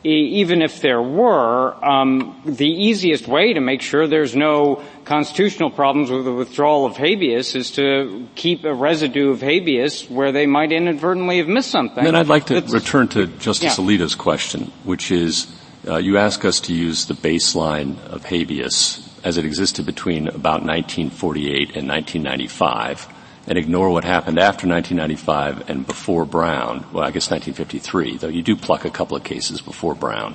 [0.04, 6.10] even if there were, um, the easiest way to make sure there's no constitutional problems
[6.10, 10.72] with the withdrawal of habeas is to keep a residue of habeas where they might
[10.72, 12.04] inadvertently have missed something.
[12.04, 13.84] Then I'd like to return to Justice yeah.
[13.84, 15.47] Alito's question, which is,
[15.86, 20.63] uh, you ask us to use the baseline of habeas as it existed between about
[20.63, 23.09] 1948 and 1995
[23.45, 28.41] and ignore what happened after 1995 and before Brown, well, I guess 1953, though you
[28.41, 30.34] do pluck a couple of cases before Brown.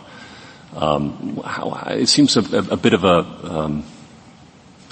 [0.77, 2.41] Um, how, it seems a,
[2.71, 3.85] a, bit of a, um,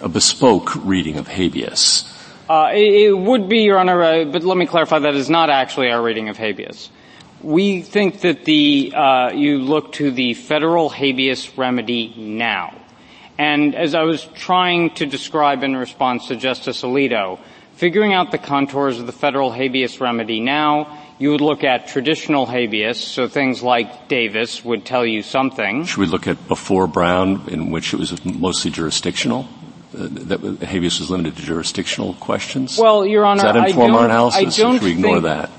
[0.00, 2.10] a bespoke reading of habeas.
[2.48, 5.50] Uh, it, it, would be, Your Honor, uh, but let me clarify that is not
[5.50, 6.88] actually our reading of habeas.
[7.42, 12.79] We think that the uh, you look to the federal habeas remedy now.
[13.40, 17.38] And as I was trying to describe in response to Justice Alito,
[17.76, 22.46] figuring out the contours of the federal habeas remedy now you would look at traditional
[22.46, 25.84] habeas, so things like Davis would tell you something.
[25.84, 29.46] Should we look at before Brown, in which it was mostly jurisdictional?
[29.92, 32.78] Uh, that habeas was limited to jurisdictional questions?
[32.78, 35.50] Well, Your Honor, Does that inform our analysis, I don't should we ignore think, that?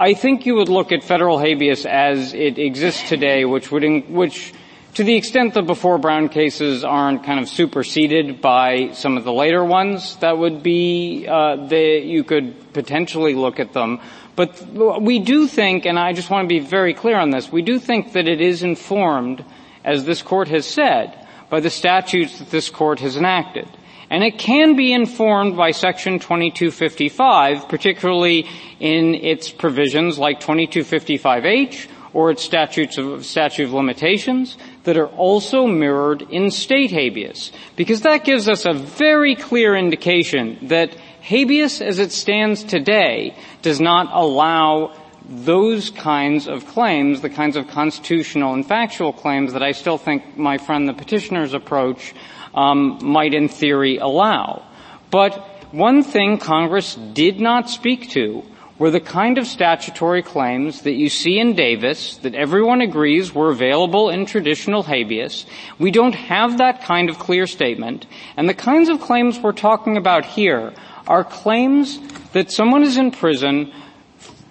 [0.00, 4.00] I think you would look at federal habeas as it exists today, which would, in,
[4.14, 4.54] which
[4.96, 9.32] to the extent the before Brown cases aren't kind of superseded by some of the
[9.32, 14.00] later ones, that would be, uh, you could potentially look at them.
[14.36, 17.60] But we do think, and I just want to be very clear on this, we
[17.60, 19.44] do think that it is informed,
[19.84, 23.68] as this court has said, by the statutes that this court has enacted.
[24.08, 28.46] And it can be informed by section 2255, particularly
[28.80, 34.56] in its provisions like 2255H or its statutes of, statute of limitations
[34.86, 37.50] that are also mirrored in state habeas.
[37.74, 43.80] Because that gives us a very clear indication that habeas as it stands today does
[43.80, 44.94] not allow
[45.28, 50.38] those kinds of claims, the kinds of constitutional and factual claims that I still think
[50.38, 52.14] my friend the petitioner's approach
[52.54, 54.62] um, might in theory allow.
[55.10, 55.34] But
[55.72, 58.44] one thing Congress did not speak to
[58.78, 63.50] were the kind of statutory claims that you see in Davis that everyone agrees were
[63.50, 65.46] available in traditional habeas.
[65.78, 68.06] We don't have that kind of clear statement.
[68.36, 70.74] And the kinds of claims we're talking about here
[71.06, 71.98] are claims
[72.32, 73.72] that someone is in prison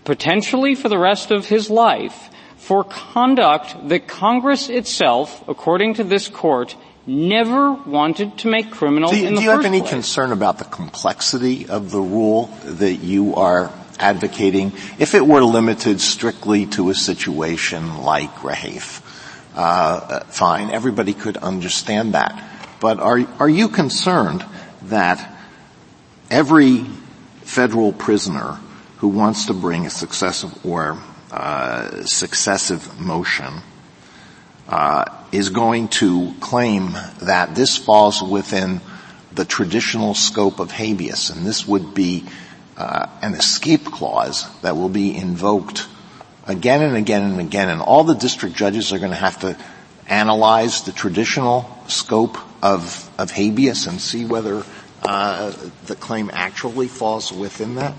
[0.06, 6.28] potentially for the rest of his life for conduct that Congress itself, according to this
[6.28, 9.92] court, never wanted to make criminal do you, do you have any place.
[9.92, 16.02] concern about the complexity of the rule that you are advocating if it were limited
[16.02, 19.02] strictly to a situation like Rehaif?
[19.56, 22.42] Uh, fine, everybody could understand that.
[22.80, 24.46] But are, are you concerned
[24.84, 25.34] that
[26.30, 26.86] every
[27.44, 28.60] federal prisoner
[28.98, 30.98] who wants to bring a successive or
[31.32, 33.62] uh, successive motion
[34.68, 38.82] uh, is going to claim that this falls within
[39.34, 42.26] the traditional scope of habeas, and this would be
[42.78, 45.88] uh, an escape clause that will be invoked
[46.48, 49.58] again and again and again, and all the district judges are going to have to
[50.08, 54.64] analyze the traditional scope of, of habeas and see whether
[55.04, 55.52] uh,
[55.86, 57.94] the claim actually falls within that?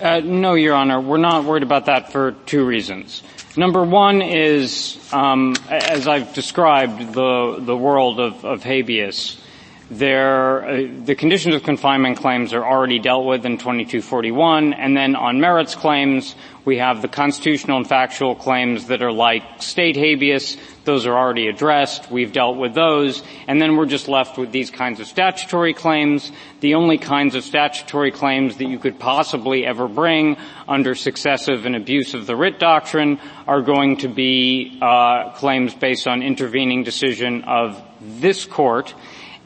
[0.00, 1.00] Uh, no, Your Honor.
[1.00, 3.22] We're not worried about that for two reasons.
[3.56, 9.36] Number one is, um, as I've described the the world of, of habeas,
[9.98, 15.14] there, uh, the conditions of confinement claims are already dealt with in 2241, and then
[15.14, 16.34] on merits claims,
[16.64, 20.56] we have the constitutional and factual claims that are like state habeas.
[20.84, 22.10] Those are already addressed.
[22.10, 23.22] We've dealt with those.
[23.48, 26.30] And then we're just left with these kinds of statutory claims.
[26.60, 30.36] The only kinds of statutory claims that you could possibly ever bring
[30.68, 33.18] under successive and abuse of the writ doctrine
[33.48, 38.94] are going to be uh, claims based on intervening decision of this court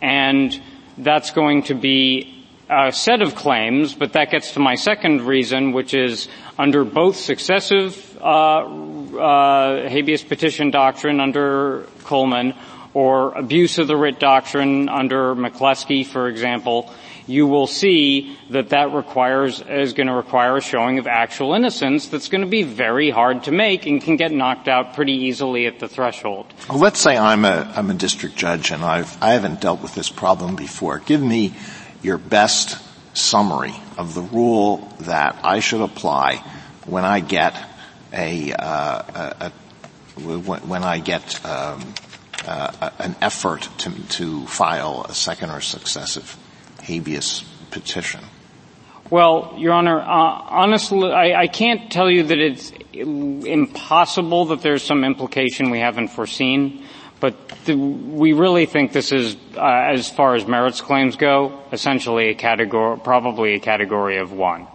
[0.00, 0.58] and
[0.98, 5.72] that's going to be a set of claims, but that gets to my second reason,
[5.72, 6.28] which is
[6.58, 12.54] under both successive uh, uh, habeas petition doctrine under Coleman
[12.92, 16.92] or abuse of the writ doctrine under McCleskey, for example,
[17.26, 22.08] you will see that that requires, is going to require a showing of actual innocence
[22.08, 25.66] that's going to be very hard to make and can get knocked out pretty easily
[25.66, 26.46] at the threshold.
[26.68, 29.94] Well, let's say I'm a, I'm a district judge and I've, I haven't dealt with
[29.94, 31.00] this problem before.
[31.00, 31.54] Give me
[32.02, 32.78] your best
[33.16, 36.44] summary of the rule that I should apply
[36.84, 37.56] when I get
[38.12, 39.52] a, uh, a, a
[40.18, 41.92] when I get um,
[42.46, 46.38] uh, an effort to, to file a second or successive
[46.86, 48.20] habeas petition?
[49.10, 54.82] Well, Your Honor, uh, honestly, I, I, can't tell you that it's impossible that there's
[54.82, 56.84] some implication we haven't foreseen,
[57.20, 57.34] but
[57.68, 62.98] we really think this is, uh, as far as merits claims go, essentially a category,
[62.98, 64.66] probably a category of one.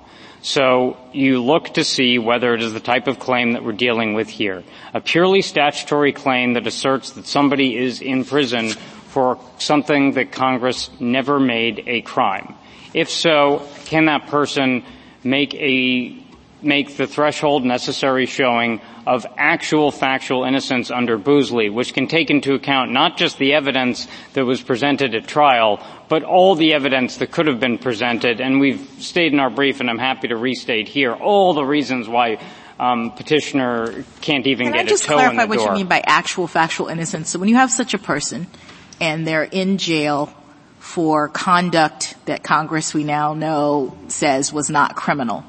[0.44, 4.14] So you look to see whether it is the type of claim that we're dealing
[4.14, 4.64] with here.
[4.94, 8.74] A purely statutory claim that asserts that somebody is in prison
[9.12, 12.56] for something that Congress never made a crime?
[12.94, 14.84] If so, can that person
[15.24, 16.18] make a
[16.64, 22.54] make the threshold necessary showing of actual factual innocence under Bousley, which can take into
[22.54, 27.32] account not just the evidence that was presented at trial, but all the evidence that
[27.32, 28.40] could have been presented.
[28.40, 32.08] And we've stated in our brief, and I'm happy to restate here, all the reasons
[32.08, 32.40] why
[32.80, 35.72] um, petitioner can't even Can get I just a toe in the clarify what you
[35.74, 37.30] mean by actual factual innocence?
[37.30, 38.48] So when you have such a person
[39.02, 40.34] and they're in jail
[40.80, 45.44] for conduct that Congress we now know says was not criminal,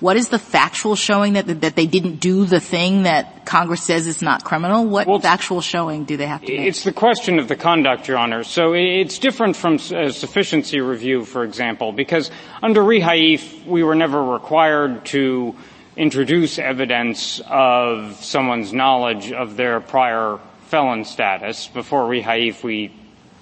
[0.00, 4.06] what is the factual showing that that they didn't do the thing that Congress says
[4.06, 4.84] is not criminal?
[4.84, 6.66] What well, factual showing do they have to make?
[6.66, 8.44] It's the question of the conduct, Your Honor.
[8.44, 12.30] So it's different from a uh, sufficiency review, for example, because
[12.62, 15.54] under Rehaif, we were never required to
[15.96, 20.38] introduce evidence of someone's knowledge of their prior
[20.74, 21.68] felon status.
[21.68, 22.92] Before Rehaif, we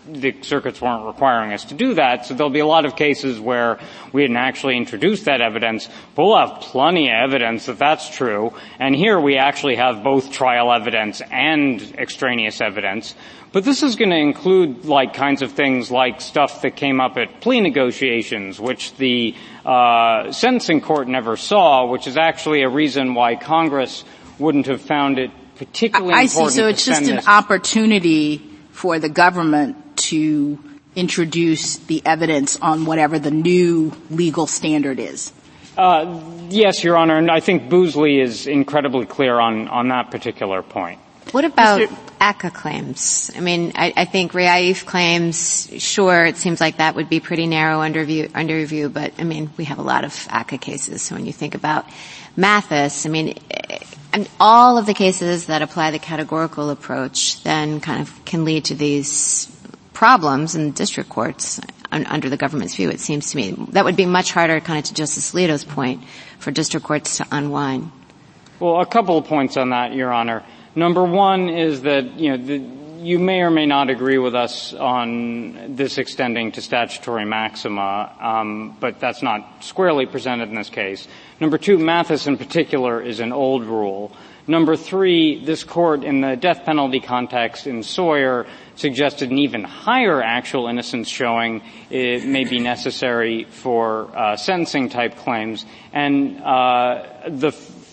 [0.07, 3.41] the circuits weren't requiring us to do that, so there'll be a lot of cases
[3.41, 3.79] where
[4.13, 8.53] we didn't actually introduce that evidence, but we'll have plenty of evidence that that's true.
[8.79, 13.15] And here we actually have both trial evidence and extraneous evidence.
[13.53, 17.17] But this is going to include like kinds of things like stuff that came up
[17.17, 23.15] at plea negotiations, which the uh, sentencing court never saw, which is actually a reason
[23.15, 24.05] why Congress
[24.39, 26.53] wouldn't have found it particularly I important.
[26.53, 26.59] see.
[26.59, 27.29] So it's just an this.
[27.29, 28.39] opportunity
[28.71, 30.59] for the government to
[30.95, 35.33] introduce the evidence on whatever the new legal standard is.
[35.77, 40.63] Uh, yes, Your Honor, and I think Bousley is incredibly clear on, on that particular
[40.63, 41.01] point.
[41.31, 41.99] What about Mr.
[42.21, 43.31] ACCA claims?
[43.35, 47.47] I mean, I, I think Rehaif claims, sure, it seems like that would be pretty
[47.47, 51.01] narrow under, view, under review, but I mean, we have a lot of ACCA cases.
[51.01, 51.87] So when you think about
[52.37, 53.39] Mathis, I mean,
[54.13, 58.67] and all of the cases that apply the categorical approach then kind of can lead
[58.67, 59.51] to these
[59.93, 61.61] problems in district courts
[61.93, 63.55] under the government's view, it seems to me.
[63.71, 66.03] That would be much harder, kind of to Justice Alito's point,
[66.39, 67.93] for district courts to unwind.
[68.59, 70.43] Well, a couple of points on that, Your Honor.
[70.75, 72.57] Number one is that, you know, the,
[73.03, 78.77] you may or may not agree with us on this extending to statutory maxima, um,
[78.81, 81.07] but that's not squarely presented in this case.
[81.43, 84.13] Number two, Mathis in particular is an old rule.
[84.47, 90.23] Number three, this court in the death penalty context in Sawyer suggested an even higher
[90.23, 95.67] actual innocence showing it may be necessary for uh, sentencing type claims.
[95.93, 97.51] And uh, the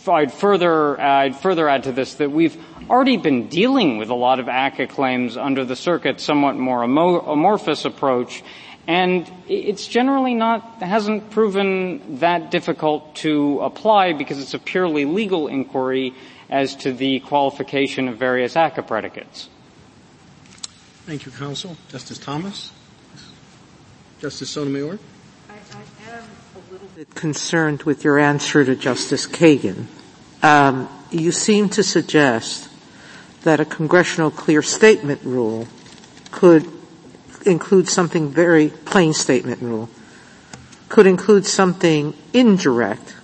[0.08, 4.40] I'd further I'd further add to this that we've already been dealing with a lot
[4.40, 8.44] of ACCA claims under the circuit's somewhat more amorphous approach,
[8.90, 15.48] and it's generally not hasn't proven that difficult to apply because it's a purely legal
[15.48, 16.16] inquiry
[16.50, 19.48] as to the qualification of various ACCA predicates.
[21.06, 21.78] Thank you, counsel.
[21.90, 22.72] Justice Thomas?
[24.20, 24.98] Justice Sotomayor?
[25.50, 26.24] I, I am
[26.56, 29.86] a little bit concerned with your answer to Justice Kagan.
[30.42, 32.68] Um, you seem to suggest
[33.44, 35.68] that a congressional clear statement rule
[36.32, 36.79] could
[37.46, 39.90] include something very plain statement rule,
[40.88, 43.16] could include something indirect,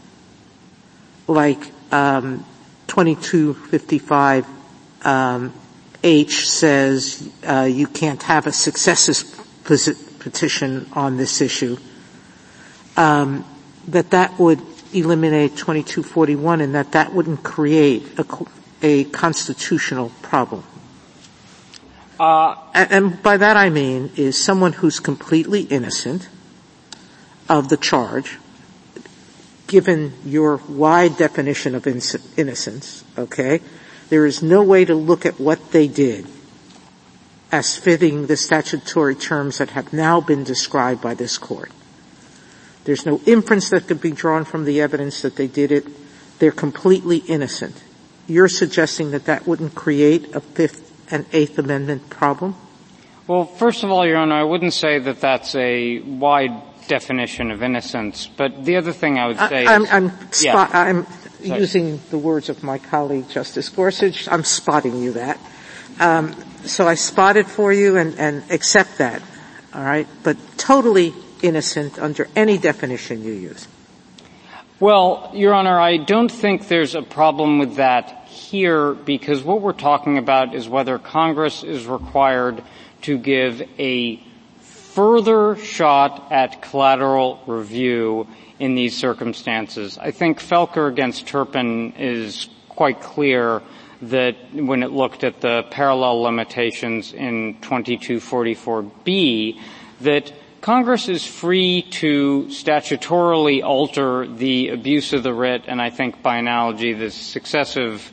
[1.27, 2.45] like um,
[2.87, 4.45] 2255
[5.03, 5.53] um,
[6.03, 9.25] H says uh, you can't have a successive
[9.63, 11.77] petition on this issue.
[12.95, 13.45] Um,
[13.87, 14.61] that that would
[14.93, 18.25] eliminate 2241 and that that wouldn't create a,
[18.81, 20.63] a constitutional problem.
[22.19, 26.29] Uh, and, and by that I mean is someone who's completely innocent
[27.49, 28.37] of the charge,
[29.67, 33.61] given your wide definition of innocence, okay,
[34.09, 36.27] there is no way to look at what they did
[37.51, 41.71] as fitting the statutory terms that have now been described by this court.
[42.83, 45.87] There's no inference that could be drawn from the evidence that they did it.
[46.39, 47.81] They're completely innocent.
[48.27, 52.55] You're suggesting that that wouldn't create a Fifth and Eighth Amendment problem?
[53.27, 56.53] Well, first of all, Your Honor, I wouldn't say that that's a wide
[56.87, 58.27] definition of innocence.
[58.27, 60.81] But the other thing I would say I, I'm, is, I'm, spot, yeah.
[60.81, 61.07] I'm
[61.41, 64.27] using the words of my colleague Justice Gorsuch.
[64.27, 65.39] I'm spotting you that.
[65.99, 66.35] Um,
[66.65, 69.21] so I spot it for you and, and accept that.
[69.73, 73.67] All right, but totally innocent under any definition you use?
[74.79, 79.73] Well, Your Honor, I don't think there's a problem with that here because what we're
[79.73, 82.63] talking about is whether Congress is required
[83.03, 84.17] to give a
[84.59, 88.27] further shot at collateral review
[88.59, 89.97] in these circumstances.
[89.97, 93.61] I think Felker against Turpin is quite clear
[94.01, 99.59] that when it looked at the parallel limitations in 2244B,
[100.01, 100.31] that
[100.61, 106.37] Congress is free to statutorily alter the abuse of the writ, and I think by
[106.37, 108.11] analogy the successive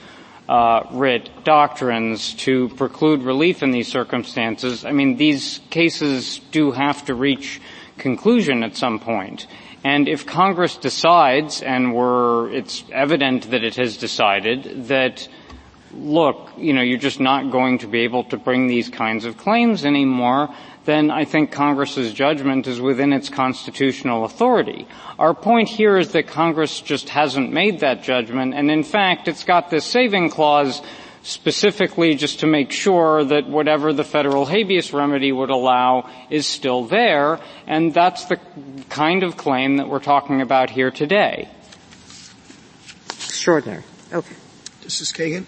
[0.49, 4.85] uh, writ doctrines to preclude relief in these circumstances.
[4.85, 7.61] I mean, these cases do have to reach
[7.99, 9.47] conclusion at some point.
[9.85, 15.29] And if Congress decides, and we're, it's evident that it has decided, that
[15.95, 19.37] look, you know, you're just not going to be able to bring these kinds of
[19.37, 20.49] claims anymore,
[20.85, 24.87] then I think Congress's judgment is within its constitutional authority.
[25.19, 29.45] Our point here is that Congress just hasn't made that judgment, and in fact, it's
[29.45, 30.83] got this saving clause
[31.23, 36.85] specifically just to make sure that whatever the federal habeas remedy would allow is still
[36.85, 38.39] there, and that's the
[38.89, 41.49] kind of claim that we're talking about here today.
[43.07, 43.85] Extraordinary.
[44.13, 44.35] Okay.
[44.83, 45.47] Justice Kagan?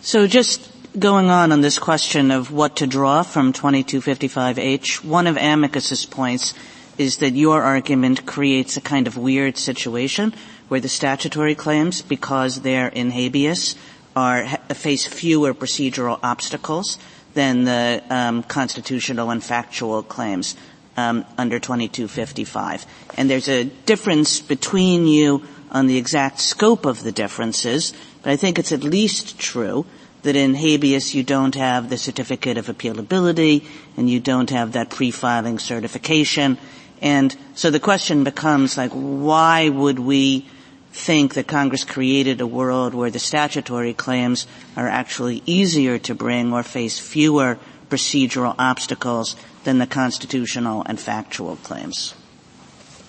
[0.00, 5.36] So just going on on this question of what to draw from 2255H, one of
[5.36, 6.54] amicus's points
[6.96, 10.32] is that your argument creates a kind of weird situation
[10.68, 13.74] where the statutory claims, because they're in habeas,
[14.14, 16.98] are face fewer procedural obstacles
[17.34, 20.54] than the um, constitutional and factual claims
[20.96, 22.86] um, under 2255.
[23.16, 25.42] And there's a difference between you
[25.72, 27.92] on the exact scope of the differences,
[28.22, 29.84] but I think it's at least true
[30.24, 33.64] that in habeas you don't have the certificate of appealability
[33.96, 36.58] and you don't have that pre-filing certification.
[37.00, 40.48] And so the question becomes like, why would we
[40.92, 44.46] think that Congress created a world where the statutory claims
[44.76, 47.58] are actually easier to bring or face fewer
[47.90, 52.14] procedural obstacles than the constitutional and factual claims?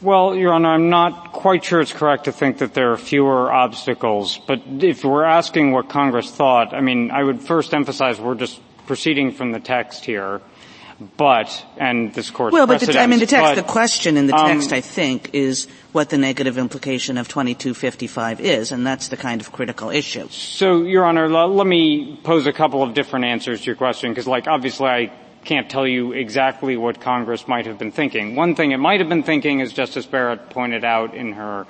[0.05, 3.51] Well, Your Honor, I'm not quite sure it's correct to think that there are fewer
[3.51, 8.35] obstacles, but if we're asking what Congress thought, I mean, I would first emphasize we're
[8.35, 10.41] just proceeding from the text here.
[11.17, 14.27] But, and this court's Well, but the, I mean, the text, but, the question in
[14.27, 19.07] the um, text, I think, is what the negative implication of 2255 is, and that's
[19.07, 20.27] the kind of critical issue.
[20.29, 24.11] So, Your Honor, l- let me pose a couple of different answers to your question,
[24.11, 25.11] because like, obviously I
[25.45, 28.35] can't tell you exactly what Congress might have been thinking.
[28.35, 31.67] One thing it might have been thinking, as Justice Barrett pointed out in her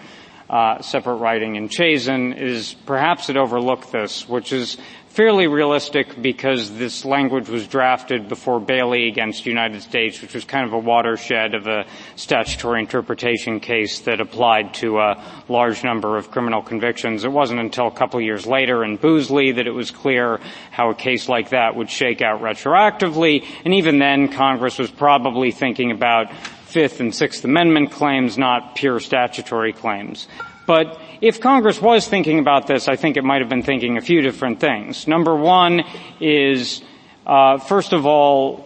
[0.49, 4.77] uh, separate writing in Chazen, is perhaps it overlooked this, which is
[5.15, 10.67] fairly realistic because this language was drafted before Bailey against United States, which was kind
[10.67, 11.85] of a watershed of a
[12.17, 17.23] statutory interpretation case that applied to a large number of criminal convictions.
[17.23, 20.41] It wasn't until a couple years later in Bousley that it was clear
[20.71, 25.51] how a case like that would shake out retroactively, and even then Congress was probably
[25.51, 26.29] thinking about
[26.65, 30.27] Fifth and Sixth Amendment claims, not pure statutory claims.
[30.65, 34.01] But if Congress was thinking about this, I think it might have been thinking a
[34.01, 35.07] few different things.
[35.07, 35.83] Number one
[36.19, 36.81] is,
[37.25, 38.65] uh, first of all,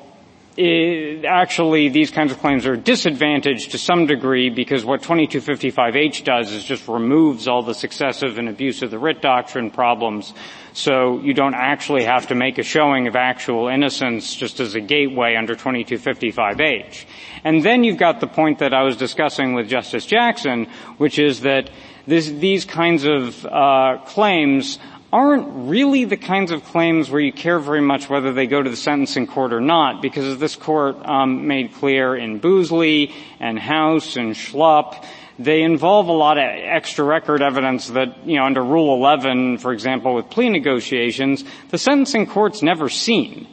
[0.59, 6.51] it, actually these kinds of claims are disadvantaged to some degree because what 2255H does
[6.51, 10.33] is just removes all the successive and abuse of the writ doctrine problems.
[10.73, 14.81] So you don't actually have to make a showing of actual innocence just as a
[14.81, 17.05] gateway under 2255H.
[17.43, 20.65] And then you've got the point that I was discussing with Justice Jackson,
[20.97, 21.69] which is that
[22.09, 24.79] this, these kinds of uh, claims
[25.11, 28.69] aren't really the kinds of claims where you care very much whether they go to
[28.69, 33.57] the sentencing court or not, because as this court um, made clear in Bousley and
[33.57, 35.03] House and Schlup,
[35.39, 39.71] they involve a lot of extra record evidence that, you know, under Rule 11, for
[39.71, 43.47] example, with plea negotiations, the sentencing court's never seen.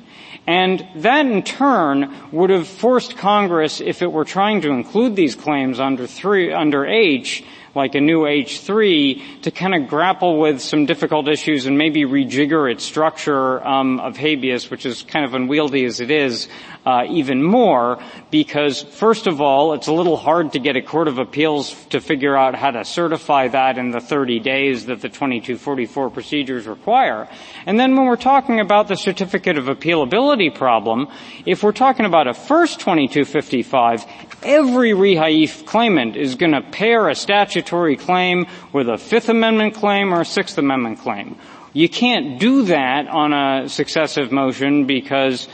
[0.47, 5.35] And that in turn would have forced Congress, if it were trying to include these
[5.35, 7.45] claims under three, under H,
[7.77, 12.70] like a new H3 to kind of grapple with some difficult issues and maybe rejigger
[12.72, 16.49] its structure um, of habeas, which is kind of unwieldy as it is,
[16.87, 17.99] uh, even more
[18.30, 22.01] because first of all, it's a little hard to get a court of appeals to
[22.01, 27.28] figure out how to certify that in the 30 days that the 2244 procedures require.
[27.66, 31.09] And then when we're talking about the certificate of appealability problem,
[31.45, 34.05] if we're talking about a first 2255,
[34.45, 40.14] every rehaif claimant is going to pair a statutory claim with a Fifth Amendment claim
[40.14, 41.37] or a Sixth Amendment claim.
[41.72, 45.49] You can't do that on a successive motion because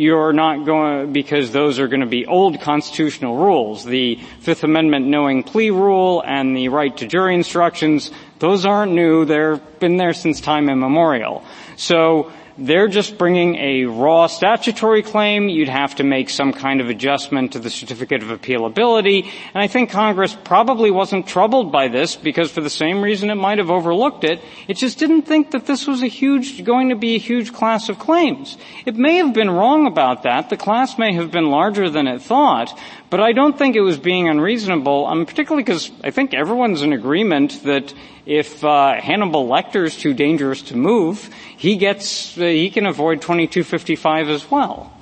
[0.00, 3.84] you're not going, because those are going to be old constitutional rules.
[3.84, 9.26] The Fifth Amendment knowing plea rule and the right to jury instructions, those aren't new.
[9.26, 11.44] They've been there since time immemorial.
[11.76, 15.48] So they're just bringing a raw statutory claim.
[15.48, 19.24] You'd have to make some kind of adjustment to the certificate of appealability.
[19.24, 23.36] And I think Congress probably wasn't troubled by this because for the same reason it
[23.36, 24.40] might have overlooked it.
[24.68, 27.88] It just didn't think that this was a huge, going to be a huge class
[27.88, 28.58] of claims.
[28.84, 30.50] It may have been wrong about that.
[30.50, 32.78] The class may have been larger than it thought.
[33.10, 36.92] But I don't think it was being unreasonable, um, particularly because I think everyone's in
[36.92, 37.92] agreement that
[38.24, 43.20] if uh, Hannibal Lecter is too dangerous to move, he gets uh, he can avoid
[43.20, 44.92] 2255 as well.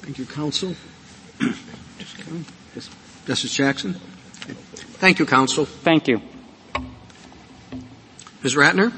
[0.00, 0.74] Thank you, counsel.
[3.26, 3.94] Justice Jackson.
[3.94, 5.64] Thank you, counsel.
[5.64, 6.20] Thank you.
[8.42, 8.54] Ms.
[8.54, 8.90] Ratner?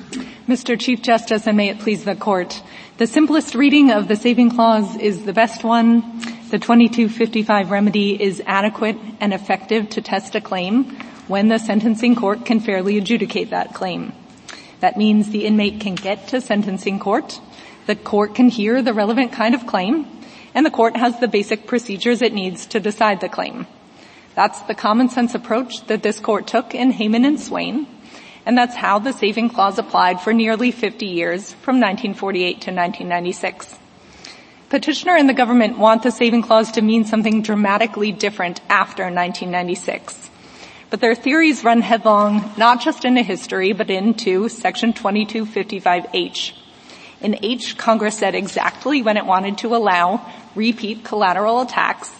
[0.49, 0.79] Mr.
[0.79, 2.61] Chief Justice, and may it please the court.
[2.99, 6.03] The simplest reading of the saving clause is the best one.
[6.49, 10.85] The 2255 remedy is adequate and effective to test a claim
[11.27, 14.13] when the sentencing court can fairly adjudicate that claim.
[14.79, 17.41] That means the inmate can get to sentencing court,
[17.87, 20.07] the court can hear the relevant kind of claim,
[20.55, 23.67] and the court has the basic procedures it needs to decide the claim.
[24.37, 27.89] That's the common sense approach that this court took in Hayman and Swain,
[28.47, 33.79] and that's how the saving clause applied for nearly 50 years from 1948 to 1996.
[34.69, 40.29] Petitioner and the government want the saving clause to mean something dramatically different after 1996.
[40.91, 46.53] But their theories run headlong not just into history, but into section 2255H.
[47.21, 52.13] In H, Congress said exactly when it wanted to allow repeat collateral attacks.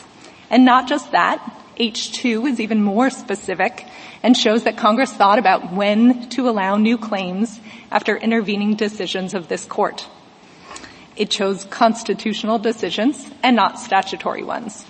[0.49, 1.43] And not just that,
[1.79, 3.87] H2 is even more specific
[4.23, 9.49] and shows that Congress thought about when to allow new claims after intervening decisions of
[9.49, 10.07] this court.
[11.17, 14.85] It chose constitutional decisions and not statutory ones.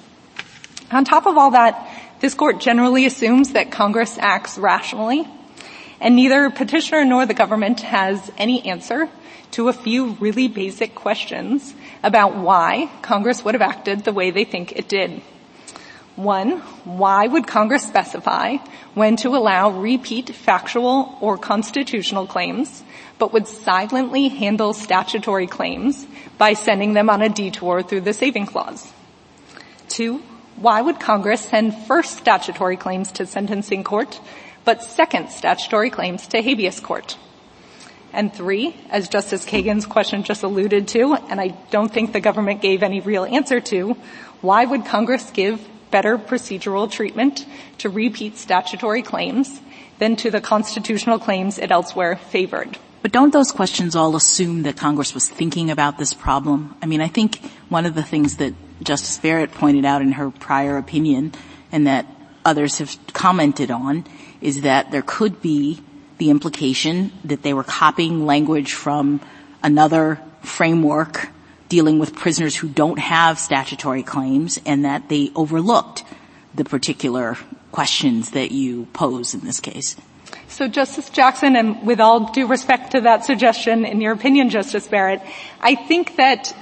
[0.90, 1.88] On top of all that,
[2.20, 5.26] this court generally assumes that Congress acts rationally,
[6.00, 9.08] and neither petitioner nor the government has any answer
[9.52, 14.44] to a few really basic questions about why Congress would have acted the way they
[14.44, 15.22] think it did.
[16.16, 18.56] One, why would Congress specify
[18.94, 22.82] when to allow repeat factual or constitutional claims,
[23.18, 26.06] but would silently handle statutory claims
[26.38, 28.92] by sending them on a detour through the saving clause?
[29.88, 30.22] Two,
[30.56, 34.20] why would Congress send first statutory claims to sentencing court,
[34.64, 37.16] but second statutory claims to habeas court?
[38.12, 42.62] And three, as Justice Kagan's question just alluded to, and I don't think the government
[42.62, 43.96] gave any real answer to,
[44.40, 45.60] why would Congress give
[45.90, 47.46] better procedural treatment
[47.78, 49.60] to repeat statutory claims
[49.98, 52.78] than to the constitutional claims it elsewhere favored.
[53.06, 56.74] But don't those questions all assume that Congress was thinking about this problem?
[56.82, 58.52] I mean, I think one of the things that
[58.82, 61.32] Justice Barrett pointed out in her prior opinion
[61.70, 62.04] and that
[62.44, 64.04] others have commented on
[64.40, 65.80] is that there could be
[66.18, 69.20] the implication that they were copying language from
[69.62, 71.28] another framework
[71.68, 76.02] dealing with prisoners who don't have statutory claims and that they overlooked
[76.56, 77.38] the particular
[77.70, 79.94] questions that you pose in this case.
[80.56, 84.88] So Justice Jackson, and with all due respect to that suggestion, in your opinion, Justice
[84.88, 85.20] Barrett,
[85.60, 86.56] I think that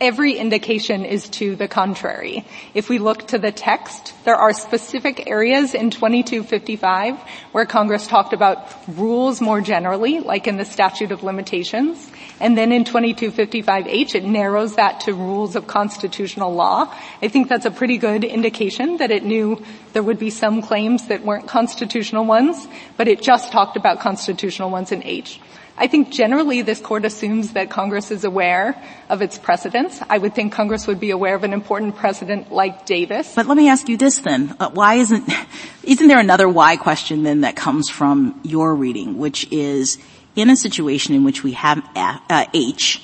[0.00, 2.44] every indication is to the contrary.
[2.74, 7.18] If we look to the text, there are specific areas in 2255
[7.52, 12.10] where Congress talked about rules more generally, like in the statute of limitations.
[12.38, 16.94] And then in 2255H, it narrows that to rules of constitutional law.
[17.22, 19.62] I think that's a pretty good indication that it knew
[19.94, 22.68] there would be some claims that weren't constitutional ones,
[22.98, 25.40] but it just talked about constitutional ones in H.
[25.78, 30.00] I think generally this court assumes that Congress is aware of its precedents.
[30.08, 33.34] I would think Congress would be aware of an important precedent like Davis.
[33.34, 34.56] But let me ask you this then.
[34.58, 35.30] Uh, why isn't,
[35.82, 39.98] isn't there another why question then that comes from your reading, which is
[40.34, 43.02] in a situation in which we have uh, H,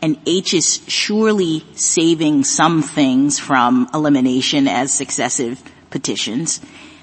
[0.00, 6.60] and H is surely saving some things from elimination as successive petitions,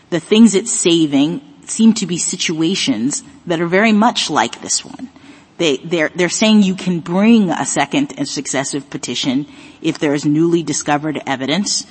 [0.09, 5.09] the things it's saving seem to be situations that are very much like this one.
[5.57, 9.45] They, they're, they're saying you can bring a second and successive petition
[9.81, 11.85] if there is newly discovered evidence,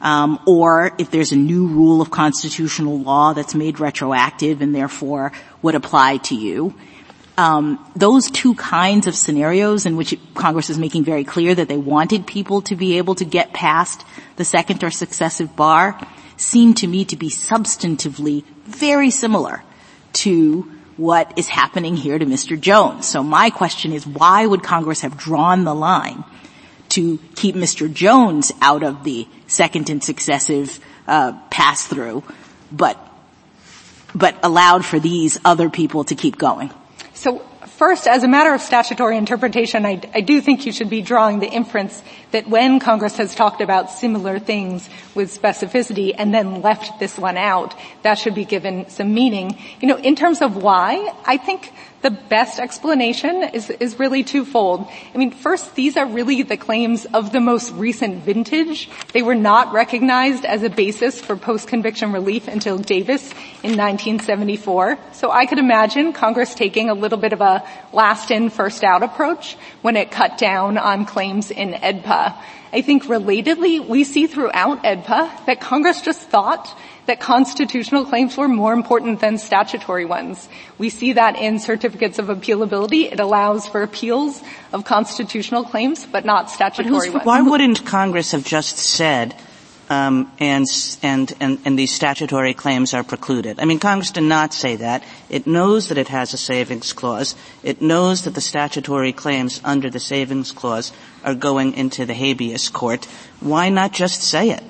[0.00, 5.32] um, or if there's a new rule of constitutional law that's made retroactive and therefore
[5.62, 6.74] would apply to you.
[7.36, 11.76] Um, those two kinds of scenarios in which Congress is making very clear that they
[11.76, 14.06] wanted people to be able to get past
[14.36, 16.00] the second or successive bar
[16.36, 19.62] seem to me to be substantively very similar
[20.12, 22.58] to what is happening here to Mr.
[22.58, 23.06] Jones.
[23.06, 26.24] So my question is why would Congress have drawn the line
[26.90, 27.92] to keep Mr.
[27.92, 32.22] Jones out of the second and successive uh, pass through,
[32.72, 32.98] but
[34.14, 36.70] but allowed for these other people to keep going?
[37.12, 37.44] So
[37.76, 41.40] First, as a matter of statutory interpretation, I, I, do think you should be drawing
[41.40, 46.98] the inference that when Congress has talked about similar things with specificity and then left
[47.00, 49.58] this one out, that should be given some meaning.
[49.82, 51.70] You know, in terms of why, I think
[52.06, 54.86] the best explanation is, is really twofold.
[55.12, 58.88] I mean, first, these are really the claims of the most recent vintage.
[59.12, 63.32] They were not recognized as a basis for post-conviction relief until Davis
[63.64, 64.98] in 1974.
[65.14, 69.02] So I could imagine Congress taking a little bit of a last in, first out
[69.02, 72.36] approach when it cut down on claims in AEDPA.
[72.72, 76.72] I think relatedly, we see throughout AEDPA that Congress just thought
[77.06, 80.48] that constitutional claims were more important than statutory ones.
[80.78, 83.10] We see that in certificates of appealability.
[83.10, 84.42] It allows for appeals
[84.72, 87.26] of constitutional claims, but not statutory but ones.
[87.26, 89.34] Why wouldn't Congress have just said,
[89.88, 90.66] um, and,
[91.02, 93.60] and, and, and these statutory claims are precluded?
[93.60, 95.04] I mean, Congress did not say that.
[95.30, 97.36] It knows that it has a savings clause.
[97.62, 100.92] It knows that the statutory claims under the savings clause
[101.24, 103.04] are going into the habeas court.
[103.40, 104.62] Why not just say it?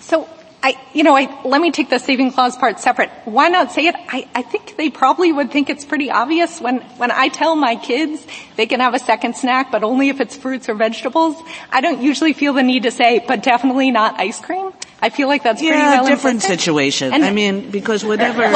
[0.00, 0.28] So
[0.66, 3.08] I, you know, I, let me take the saving clause part separate.
[3.24, 3.94] Why not say it?
[3.96, 7.76] I, I think they probably would think it's pretty obvious when, when I tell my
[7.76, 11.40] kids they can have a second snack, but only if it's fruits or vegetables.
[11.70, 14.72] I don't usually feel the need to say, but definitely not ice cream.
[15.00, 16.58] I feel like that's pretty yeah, well different implicit.
[16.58, 17.12] situation.
[17.12, 18.42] And I mean, because whatever.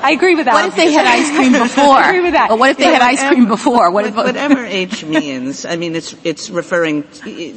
[0.00, 0.54] I agree with that.
[0.54, 1.84] What if they had ice cream before?
[1.84, 2.50] I agree with that.
[2.50, 3.90] Or what if they Yeah, had ice cream before?
[3.90, 7.04] What if, whatever H means, I mean, it's it's referring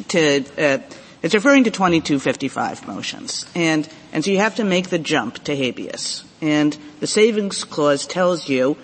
[0.10, 0.80] to uh,
[1.22, 5.56] it's referring to 2255 motions, and and so you have to make the jump to
[5.56, 8.78] habeas, and the savings clause tells you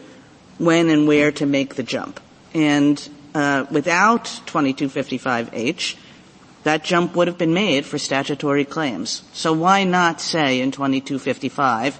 [0.57, 2.19] when and where to make the jump,
[2.53, 5.95] and uh, without 2255H,
[6.63, 9.23] that jump would have been made for statutory claims.
[9.33, 11.99] So why not say in 2255,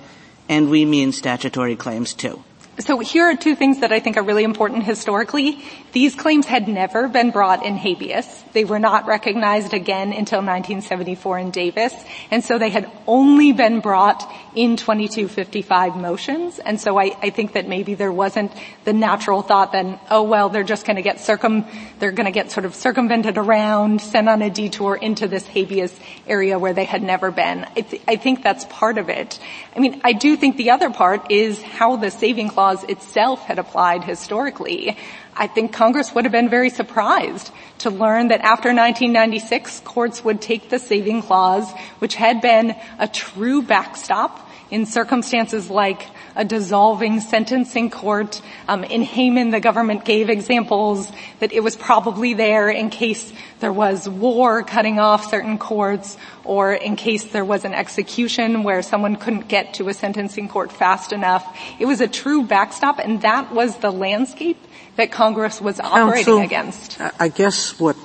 [0.50, 2.44] and we mean statutory claims too?
[2.80, 5.64] So here are two things that I think are really important historically.
[5.98, 8.28] These claims had never been brought in habeas.
[8.54, 11.92] They were not recognized again until 1974 in Davis.
[12.30, 14.22] And so they had only been brought
[14.54, 16.60] in 2255 motions.
[16.60, 18.52] And so I, I think that maybe there wasn't
[18.84, 21.66] the natural thought then, oh well, they're just to get circum,
[21.98, 26.60] they're to get sort of circumvented around, sent on a detour into this habeas area
[26.60, 27.66] where they had never been.
[27.76, 29.40] I, th- I think that's part of it.
[29.76, 33.58] I mean, I do think the other part is how the saving clause itself had
[33.58, 34.96] applied historically.
[35.40, 40.42] I think Congress would have been very surprised to learn that after 1996, courts would
[40.42, 47.20] take the saving clause, which had been a true backstop in circumstances like a dissolving
[47.20, 48.42] sentencing court.
[48.68, 53.72] Um, in Hayman, the government gave examples that it was probably there in case there
[53.72, 59.16] was war cutting off certain courts or in case there was an execution where someone
[59.16, 61.58] couldn't get to a sentencing court fast enough.
[61.80, 64.58] It was a true backstop and that was the landscape
[64.98, 67.02] that Congress was operating Counsel, against.
[67.20, 67.96] I guess what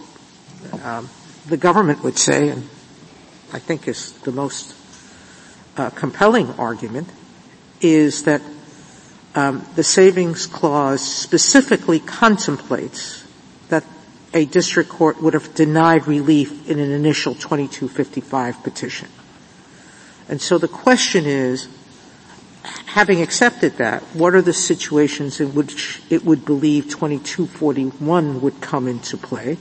[0.84, 1.09] um,
[1.47, 2.62] the government would say, and
[3.53, 4.74] I think is the most
[5.76, 7.09] uh, compelling argument,
[7.80, 8.43] is that
[9.34, 13.24] um, the savings clause specifically contemplates
[13.68, 13.84] that
[14.34, 19.09] a district court would have denied relief in an initial 2255 petition.
[20.28, 21.68] And so the question is,
[22.86, 28.86] having accepted that, what are the situations in which it would believe 2241 would come
[28.86, 29.58] into play?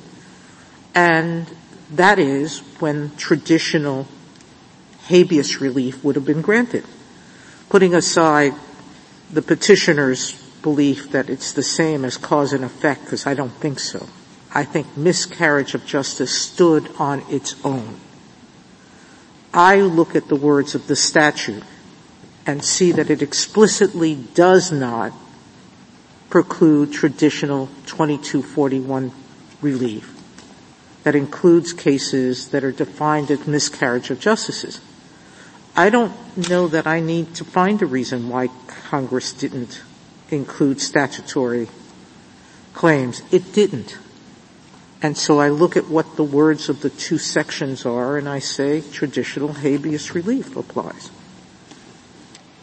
[0.94, 1.48] And
[1.92, 4.08] that is when traditional
[5.06, 6.86] habeas relief would have been granted.
[7.70, 8.54] Putting aside
[9.32, 13.80] the petitioner's belief that it's the same as cause and effect, because I don't think
[13.80, 14.08] so.
[14.54, 17.96] I think miscarriage of justice stood on its own.
[19.54, 21.64] I look at the words of the statute
[22.46, 25.14] and see that it explicitly does not
[26.30, 29.12] preclude traditional 2241
[29.62, 30.18] relief
[31.04, 34.80] that includes cases that are defined as miscarriage of justices.
[35.76, 36.14] I don't
[36.50, 39.82] know that I need to find a reason why Congress didn't
[40.30, 41.70] include statutory
[42.74, 43.22] claims.
[43.32, 43.98] It didn't.
[45.02, 48.40] And so I look at what the words of the two sections are and I
[48.40, 51.10] say traditional habeas relief applies.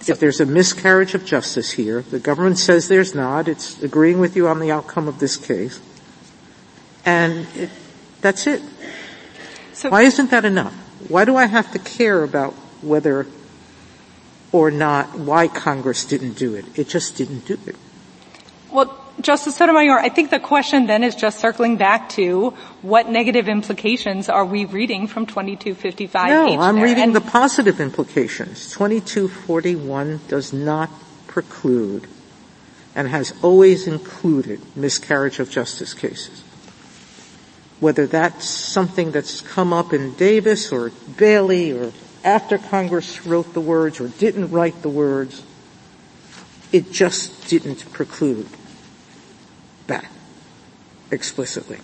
[0.01, 4.21] So if there's a miscarriage of justice here, the government says there's not, it's agreeing
[4.21, 5.81] with you on the outcome of this case,
[7.05, 7.71] and it,
[8.21, 8.63] that's it.
[9.73, 10.75] So, Why isn't that enough?
[11.09, 13.27] Why do I have to care about whether
[14.51, 16.65] or not why Congress didn't do it?
[16.79, 17.77] It just didn't do it.
[18.71, 22.51] well, Justice Sotomayor, I think the question then is just circling back to
[22.83, 26.85] what negative implications are we reading from 2255 No, I'm there?
[26.85, 28.71] reading And- the positive implications.
[28.71, 30.91] 2241 does not
[31.27, 32.07] preclude
[32.95, 36.43] and has always included miscarriage of justice cases.
[37.81, 41.93] Whether that's something that's come up in Davis or Bailey or
[42.25, 45.43] after Congress wrote the words or didn't write the words,
[46.73, 48.47] it just didn't preclude
[51.11, 51.79] explicitly.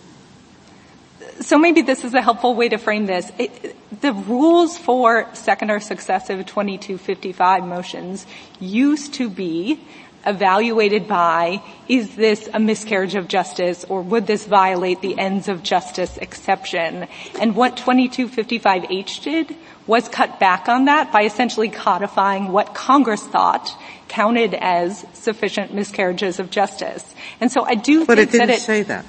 [1.41, 3.31] So maybe this is a helpful way to frame this.
[3.39, 8.27] It, the rules for second or successive 2255 motions
[8.61, 9.81] used to be
[10.27, 15.62] evaluated by, is this a miscarriage of justice or would this violate the ends of
[15.62, 17.07] justice exception?
[17.41, 19.57] And what 2255H did
[19.87, 23.70] was cut back on that by essentially codifying what Congress thought
[24.09, 27.14] counted as sufficient miscarriages of justice.
[27.40, 29.05] And so I do but think it didn't that it, say that.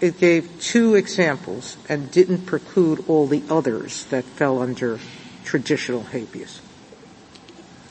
[0.00, 4.98] It gave two examples and didn't preclude all the others that fell under
[5.44, 6.60] traditional habeas.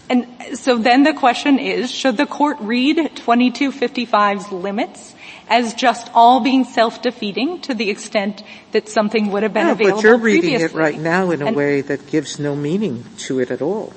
[0.10, 0.28] And
[0.60, 5.16] so then the question is, should the court read 2255's limits
[5.50, 8.44] as just all being self-defeating to the extent
[8.74, 10.80] that something would have been available but you're reading previously?
[10.80, 13.94] it right now in a and way that gives no meaning to it at all.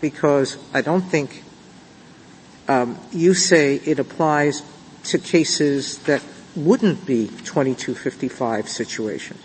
[0.00, 1.42] Because I don't think
[2.68, 4.62] um, you say it applies
[5.04, 6.22] to cases that
[6.54, 9.40] wouldn't be 2255 situations.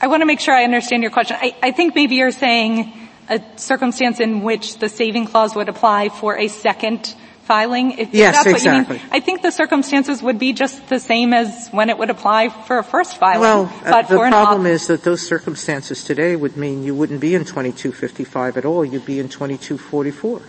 [0.00, 1.36] I want to make sure I understand your question.
[1.40, 6.10] I, I think maybe you're saying a circumstance in which the saving clause would apply
[6.10, 7.14] for a second
[7.46, 7.92] filing?
[7.92, 8.96] If, yes, that's exactly.
[8.96, 9.12] What you mean.
[9.12, 12.78] I think the circumstances would be just the same as when it would apply for
[12.78, 13.40] a first filing.
[13.40, 17.34] Well, uh, the problem op- is that those circumstances today would mean you wouldn't be
[17.34, 18.84] in 2255 at all.
[18.84, 20.42] You'd be in 2244.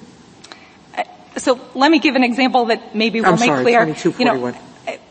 [0.98, 1.04] Uh,
[1.38, 3.86] so let me give an example that maybe will I'm make sorry, clear.
[3.86, 4.20] 2241.
[4.20, 4.60] You know,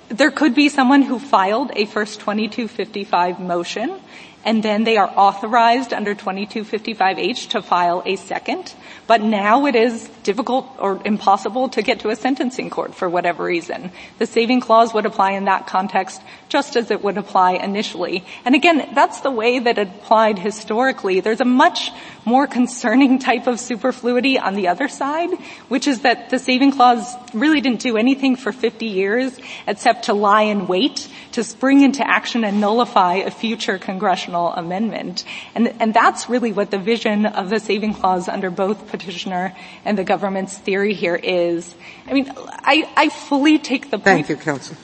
[0.09, 4.01] there could be someone who filed a first 2255 motion
[4.47, 8.73] and then they are authorized under 2255H to file a second.
[9.09, 13.43] But now it is difficult or impossible to get to a sentencing court for whatever
[13.43, 13.91] reason.
[14.19, 18.25] The saving clause would apply in that context just as it would apply initially.
[18.45, 21.19] And again, that's the way that it applied historically.
[21.19, 21.91] There's a much
[22.25, 25.31] more concerning type of superfluity on the other side,
[25.69, 29.37] which is that the saving clause really didn't do anything for 50 years
[29.67, 35.25] except to lie in wait to spring into action and nullify a future congressional amendment.
[35.55, 39.99] And, and that's really what the vision of the saving clause under both petitioner and
[39.99, 41.75] the government's theory here is.
[42.07, 44.27] I mean, I, I fully take the point.
[44.27, 44.77] Thank you, counsel.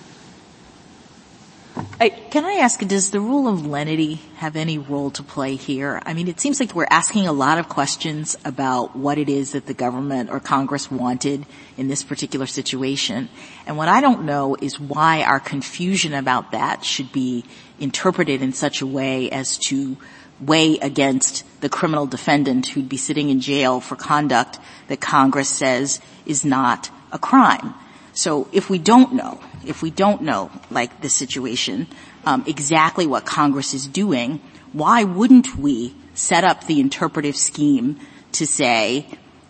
[2.31, 6.03] Can I ask, does the rule of lenity have any role to play here?
[6.05, 9.53] I mean, it seems like we're asking a lot of questions about what it is
[9.53, 11.47] that the government or Congress wanted
[11.77, 13.29] in this particular situation.
[13.67, 17.45] And what I don't know is why our confusion about that should be
[17.79, 19.97] interpreted in such a way as to
[20.41, 24.59] weigh against the criminal defendant who'd be sitting in jail for conduct
[24.89, 27.75] that Congress says is not a crime.
[28.13, 31.87] So if we don't know, if we don't know, like this situation,
[32.25, 34.41] um, exactly what Congress is doing,
[34.73, 37.99] why wouldn't we set up the interpretive scheme
[38.33, 39.07] to say,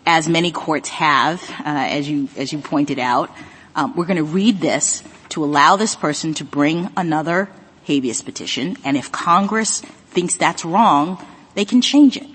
[0.07, 3.31] as many courts have, uh, as you as you pointed out,
[3.77, 7.49] um, we're going to read this to allow this person to bring another
[7.85, 12.27] habeas petition, and if Congress thinks that's wrong, they can change it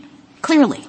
[0.42, 0.84] clearly.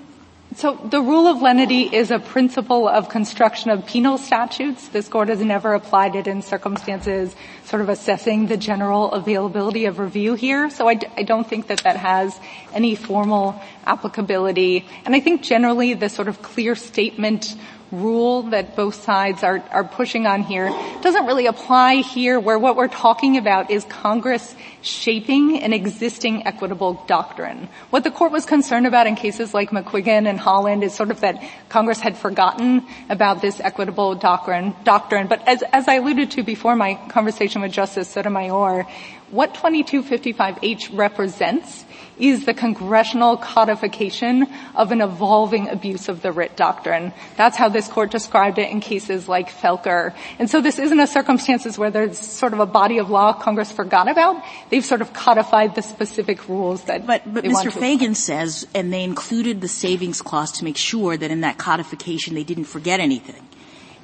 [0.59, 4.89] So the rule of lenity is a principle of construction of penal statutes.
[4.89, 7.33] This court has never applied it in circumstances
[7.67, 10.69] sort of assessing the general availability of review here.
[10.69, 12.37] So I d- I don't think that that has
[12.75, 13.55] any formal
[13.87, 14.85] applicability.
[15.07, 17.55] And I think generally the sort of clear statement
[17.91, 20.69] rule that both sides are, are pushing on here
[21.03, 27.03] doesn't really apply here where what we're talking about is Congress shaping an existing equitable
[27.07, 27.69] doctrine.
[27.91, 31.21] What the court was concerned about in cases like McQuiggin and Holland is sort of
[31.21, 35.27] that Congress had forgotten about this equitable doctrine, doctrine.
[35.27, 38.87] But as, as I alluded to before my conversation with Justice Sotomayor,
[39.31, 41.85] what 2255H represents
[42.19, 47.13] is the congressional codification of an evolving abuse of the writ doctrine.
[47.37, 50.15] That's how this court described it in cases like Felker.
[50.39, 53.73] And so this isn't a circumstances where there's sort of a body of law Congress
[53.73, 54.43] forgot about.
[54.71, 57.71] They've sort of codified the specific rules that But, but Mr.
[57.71, 62.35] Feigin says, and they included the savings clause to make sure that in that codification
[62.35, 63.47] they didn't forget anything.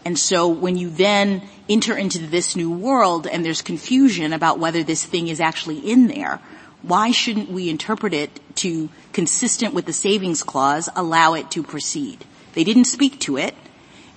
[0.04, 4.82] And so when you then enter into this new world and there's confusion about whether
[4.82, 6.40] this thing is actually in there,
[6.86, 12.24] why shouldn't we interpret it to, consistent with the savings clause, allow it to proceed?
[12.52, 13.54] They didn't speak to it,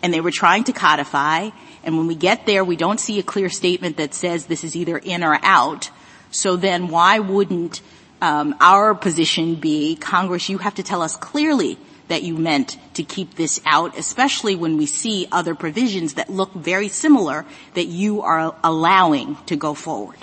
[0.03, 1.49] and they were trying to codify,
[1.83, 4.75] and when we get there, we don't see a clear statement that says this is
[4.75, 5.89] either in or out.
[6.31, 7.81] So then why wouldn't
[8.21, 11.77] um, our position be, Congress, you have to tell us clearly
[12.09, 16.53] that you meant to keep this out, especially when we see other provisions that look
[16.53, 20.17] very similar that you are allowing to go forward?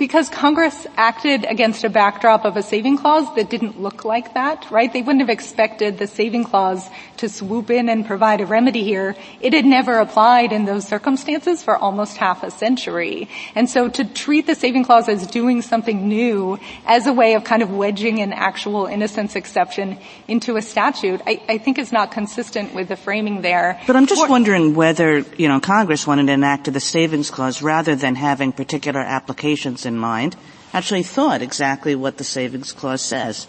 [0.00, 4.66] Because Congress acted against a backdrop of a saving clause that didn't look like that,
[4.70, 4.90] right?
[4.90, 6.88] They wouldn't have expected the saving clause
[7.18, 9.14] to swoop in and provide a remedy here.
[9.42, 13.28] It had never applied in those circumstances for almost half a century.
[13.54, 17.44] And so to treat the saving clause as doing something new as a way of
[17.44, 22.10] kind of wedging an actual innocence exception into a statute, I, I think is not
[22.10, 23.78] consistent with the framing there.
[23.86, 27.94] But I'm just wondering whether, you know, Congress wanted to enact the savings clause rather
[27.94, 30.36] than having particular applications in mind,
[30.72, 33.46] actually thought exactly what the savings clause says.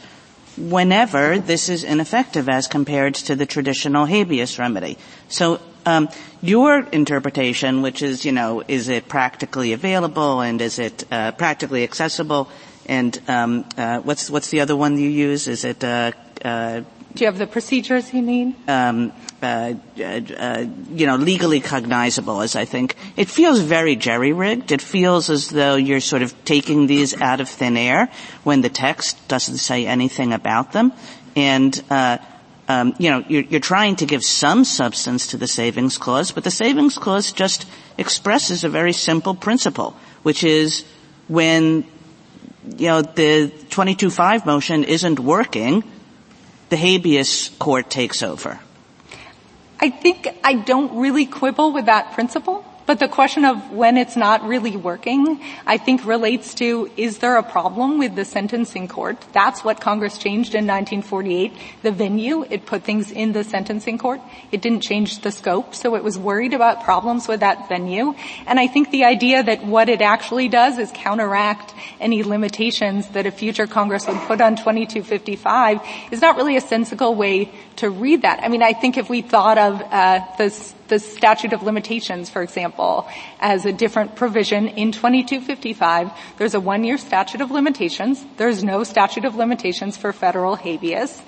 [0.58, 4.98] Whenever this is ineffective as compared to the traditional habeas remedy.
[5.30, 6.10] So um,
[6.42, 11.84] your interpretation, which is, you know, is it practically available and is it uh, practically
[11.84, 12.50] accessible?
[12.86, 15.48] And um, uh, what's what's the other one you use?
[15.48, 16.12] Is it uh,
[16.44, 16.82] uh
[17.14, 18.56] do you have the procedures you need?
[18.70, 22.96] Um, uh, uh, uh, you know, legally cognizable as I think.
[23.18, 24.72] It feels very jerry-rigged.
[24.72, 28.10] It feels as though you're sort of taking these out of thin air
[28.44, 30.94] when the text doesn't say anything about them.
[31.36, 32.20] And, uh,
[32.68, 36.44] um, you know, you're, you're trying to give some substance to the savings clause, but
[36.44, 40.86] the savings clause just expresses a very simple principle, which is
[41.28, 41.86] when,
[42.78, 45.84] you know, the 22-5 motion isn't working,
[46.72, 48.58] the habeas court takes over.
[49.78, 52.64] I think I don't really quibble with that principle.
[52.92, 57.38] But the question of when it's not really working, I think relates to, is there
[57.38, 59.16] a problem with the sentencing court?
[59.32, 61.54] That's what Congress changed in 1948.
[61.84, 64.20] The venue, it put things in the sentencing court.
[64.52, 68.14] It didn't change the scope, so it was worried about problems with that venue.
[68.46, 73.26] And I think the idea that what it actually does is counteract any limitations that
[73.26, 75.80] a future Congress would put on 2255
[76.12, 78.40] is not really a sensible way to read that.
[78.44, 82.44] I mean, I think if we thought of uh, this the statute of limitations, for
[82.44, 83.08] example,
[83.40, 86.12] as a different provision in 2255.
[86.38, 88.22] There's a one-year statute of limitations.
[88.36, 91.22] There's no statute of limitations for federal habeas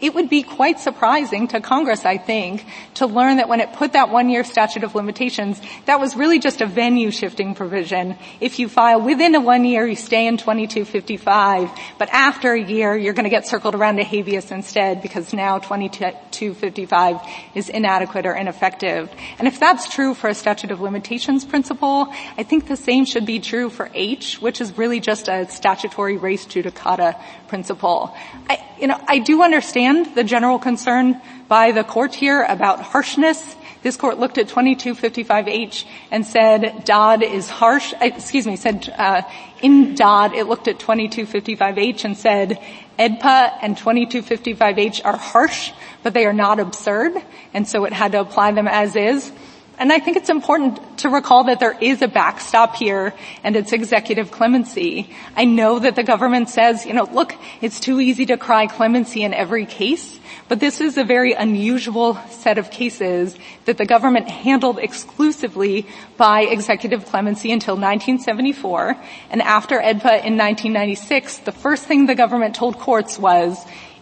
[0.00, 3.92] it would be quite surprising to Congress, I think, to learn that when it put
[3.92, 8.16] that one-year statute of limitations, that was really just a venue shifting provision.
[8.40, 12.96] If you file within a one year, you stay in 2255, but after a year,
[12.96, 17.16] you're going to get circled around to habeas instead because now 2255
[17.54, 19.10] is inadequate or ineffective.
[19.38, 23.26] And if that's true for a statute of limitations principle, I think the same should
[23.26, 27.20] be true for H, which is really just a statutory res judicata
[27.50, 28.16] principle.
[28.48, 33.56] I, you know, I do understand the general concern by the court here about harshness.
[33.82, 39.22] This court looked at 2255H and said Dodd is harsh, uh, excuse me, said uh,
[39.60, 42.62] in Dodd it looked at 2255H and said
[42.98, 45.72] AEDPA and 2255H are harsh,
[46.04, 47.14] but they are not absurd,
[47.52, 49.32] and so it had to apply them as is.
[49.80, 53.72] And I think it's important to recall that there is a backstop here and it's
[53.72, 55.08] executive clemency.
[55.34, 59.22] I know that the government says, you know, look, it's too easy to cry clemency
[59.22, 64.28] in every case, but this is a very unusual set of cases that the government
[64.28, 65.86] handled exclusively
[66.18, 68.98] by executive clemency until 1974.
[69.30, 73.56] And after AEDPA in 1996, the first thing the government told courts was,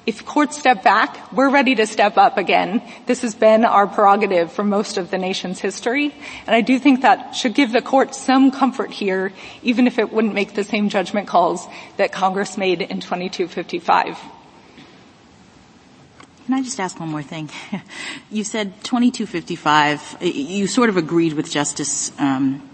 [0.09, 2.81] if courts step back, we're ready to step up again.
[3.05, 6.15] This has been our prerogative for most of the nation's history.
[6.47, 10.11] And I do think that should give the court some comfort here, even if it
[10.11, 11.67] wouldn't make the same judgment calls
[11.99, 14.19] that Congress made in 2255.
[16.47, 17.51] Can I just ask one more thing?
[18.31, 22.67] you said 2255, you sort of agreed with Justice um,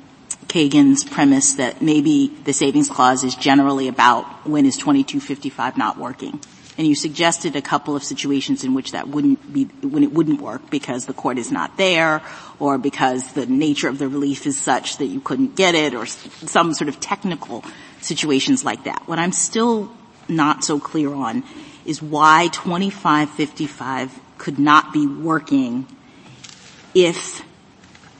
[0.46, 6.38] Kagan's premise that maybe the savings clause is generally about when is 2255 not working
[6.76, 10.40] and you suggested a couple of situations in which that wouldn't be when it wouldn't
[10.40, 12.22] work because the court is not there
[12.58, 16.06] or because the nature of the relief is such that you couldn't get it or
[16.06, 17.64] some sort of technical
[18.00, 19.02] situations like that.
[19.06, 19.92] What I'm still
[20.28, 21.44] not so clear on
[21.84, 25.86] is why 2555 could not be working
[26.94, 27.44] if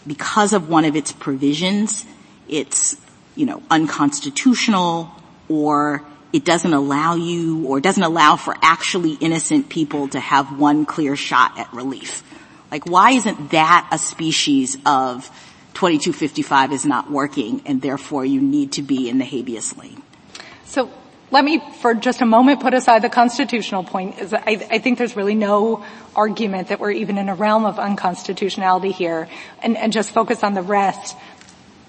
[0.07, 2.05] because of one of its provisions
[2.49, 2.97] it's
[3.35, 5.11] you know unconstitutional
[5.49, 6.05] or
[6.35, 11.15] it doesn't allow you or doesn't allow for actually innocent people to have one clear
[11.15, 12.24] shot at relief.
[12.73, 15.27] Like why isn't that a species of
[15.74, 20.02] 2255 is not working and therefore you need to be in the habeas lane?
[20.65, 20.90] So
[21.31, 24.16] let me for just a moment put aside the constitutional point.
[24.32, 25.85] I, I, think there's really no
[26.16, 29.28] argument that we're even in a realm of unconstitutionality here
[29.62, 31.16] and, and just focus on the rest.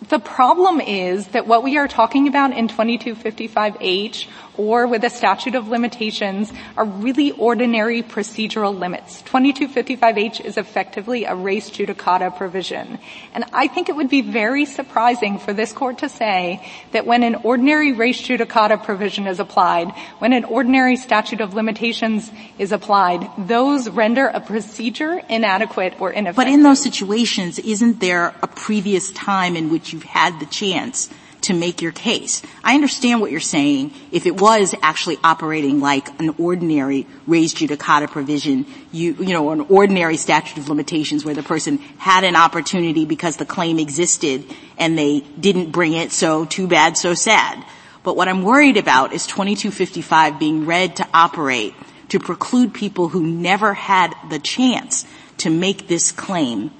[0.09, 4.27] The problem is that what we are talking about in 2255H
[4.57, 9.21] or with a statute of limitations are really ordinary procedural limits.
[9.23, 12.99] 2255H is effectively a res judicata provision.
[13.33, 17.23] And I think it would be very surprising for this court to say that when
[17.23, 23.29] an ordinary res judicata provision is applied, when an ordinary statute of limitations is applied,
[23.37, 26.35] those render a procedure inadequate or ineffective.
[26.35, 31.09] But in those situations, isn't there a previous time in which you've had the chance
[31.45, 32.41] to make your case.
[32.63, 33.91] I understand what you're saying.
[34.11, 39.61] If it was actually operating like an ordinary res judicata provision, you, you know, an
[39.61, 44.45] ordinary statute of limitations where the person had an opportunity because the claim existed
[44.77, 47.63] and they didn't bring it, so too bad, so sad.
[48.03, 51.73] But what I'm worried about is 2255 being read to operate
[52.09, 55.05] to preclude people who never had the chance
[55.37, 56.71] to make this claim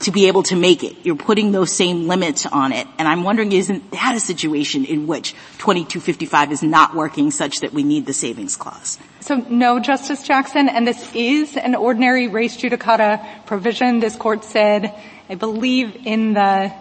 [0.00, 0.96] to be able to make it.
[1.04, 2.86] You're putting those same limits on it.
[2.98, 7.72] And I'm wondering, isn't that a situation in which 2255 is not working such that
[7.72, 8.98] we need the savings clause?
[9.20, 14.00] So no, Justice Jackson, and this is an ordinary res judicata provision.
[14.00, 14.94] This court said,
[15.28, 16.72] I believe in the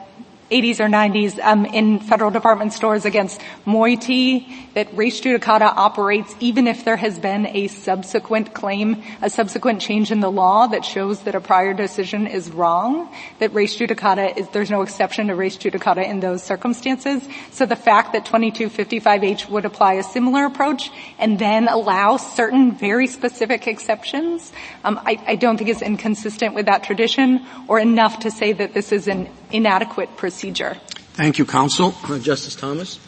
[0.52, 6.68] 80s or 90s um, in Federated Department Stores against Moitie that res judicata operates even
[6.68, 11.22] if there has been a subsequent claim, a subsequent change in the law that shows
[11.22, 13.10] that a prior decision is wrong,
[13.40, 17.28] that res judicata is, there's no exception to res judicata in those circumstances.
[17.52, 23.08] So the fact that 2255H would apply a similar approach and then allow certain very
[23.08, 24.52] specific exceptions,
[24.84, 28.74] um, I, I don't think is inconsistent with that tradition or enough to say that
[28.74, 30.78] this is an inadequate procedure.
[31.14, 31.94] Thank you, counsel.
[32.04, 33.00] Uh, Justice Thomas?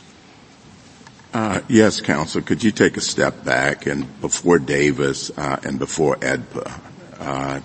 [1.34, 2.42] Uh, yes, counsel.
[2.42, 6.80] Could you take a step back and before Davis uh, and before AEDPA?
[7.20, 7.60] Uh,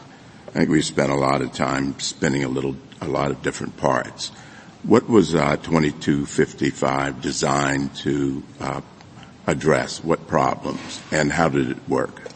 [0.48, 3.76] I think we spent a lot of time spinning a little, a lot of different
[3.76, 4.28] parts.
[4.84, 8.80] What was uh, 2255 designed to uh,
[9.46, 10.02] address?
[10.02, 12.27] What problems, and how did it work?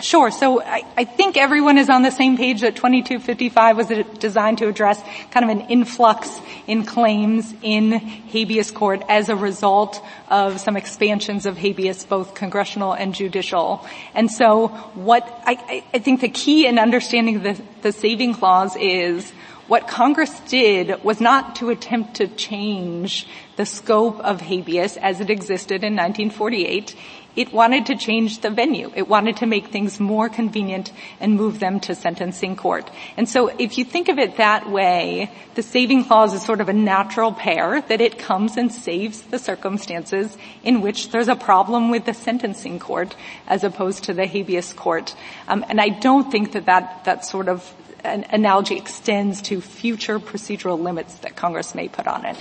[0.00, 0.30] Sure.
[0.30, 4.68] So I, I, think everyone is on the same page that 2255 was designed to
[4.68, 5.00] address
[5.30, 11.46] kind of an influx in claims in habeas court as a result of some expansions
[11.46, 13.86] of habeas, both congressional and judicial.
[14.14, 19.32] And so what I, I think the key in understanding the, the saving clause is
[19.66, 25.30] what Congress did was not to attempt to change the scope of habeas as it
[25.30, 26.94] existed in 1948
[27.36, 28.90] it wanted to change the venue.
[28.96, 32.90] It wanted to make things more convenient and move them to sentencing court.
[33.16, 36.68] And so if you think of it that way, the saving clause is sort of
[36.68, 41.90] a natural pair that it comes and saves the circumstances in which there's a problem
[41.90, 43.14] with the sentencing court
[43.46, 45.14] as opposed to the habeas court.
[45.46, 50.18] Um, and I don't think that that, that sort of an analogy extends to future
[50.18, 52.36] procedural limits that Congress may put on it.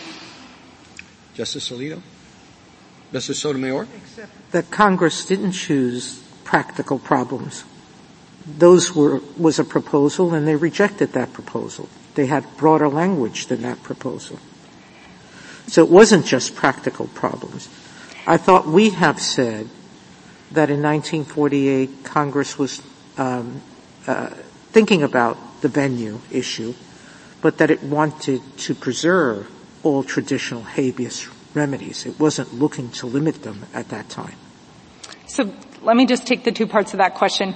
[1.34, 2.02] Justice Alito?
[3.16, 3.88] Justice Sotomayor?
[3.96, 7.64] Except that Congress didn't choose practical problems.
[8.46, 11.88] Those were, was a proposal and they rejected that proposal.
[12.16, 14.38] They had broader language than that proposal.
[15.68, 17.70] So it wasn't just practical problems.
[18.28, 19.70] I thought we have said
[20.52, 22.82] that in 1948 Congress was
[23.18, 23.62] um,
[24.08, 24.32] uh,
[24.76, 26.74] thinking about the venue issue,
[27.42, 29.50] but that it wanted to preserve
[29.84, 32.06] all traditional habeas remedies.
[32.06, 34.36] It wasn't looking to limit them at that time.
[35.28, 35.52] So
[35.82, 37.56] let me just take the two parts of that question.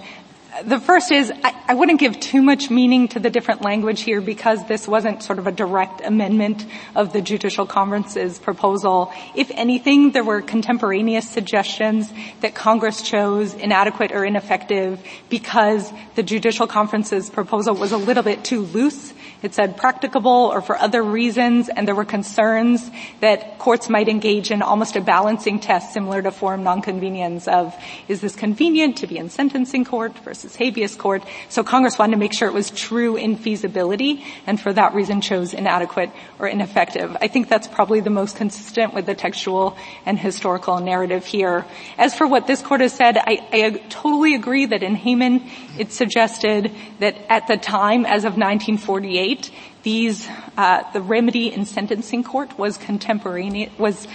[0.63, 4.19] The first is, I, I, wouldn't give too much meaning to the different language here
[4.19, 6.65] because this wasn't sort of a direct amendment
[6.95, 9.13] of the Judicial Conference's proposal.
[9.35, 12.11] If anything, there were contemporaneous suggestions
[12.41, 18.43] that Congress chose inadequate or ineffective because the Judicial Conference's proposal was a little bit
[18.43, 22.90] too loose it said practicable or for other reasons, and there were concerns
[23.22, 27.76] that courts might engage in almost a balancing test similar to forum non conveniens of,
[28.07, 31.24] is this convenient to be in sentencing court versus habeas court?
[31.48, 35.22] So Congress wanted to make sure it was true in feasibility, and for that reason
[35.22, 37.16] chose inadequate or ineffective.
[37.22, 41.66] I think that's probably the most consistent with the textual and historical narrative here.
[41.98, 45.94] As for what this court has said, I, I totally agree that in Hayman it
[45.94, 49.28] suggested that at the time, as of 1948,
[49.84, 50.27] these,
[50.57, 54.07] uh, the remedy in sentencing court was contemporaneous, was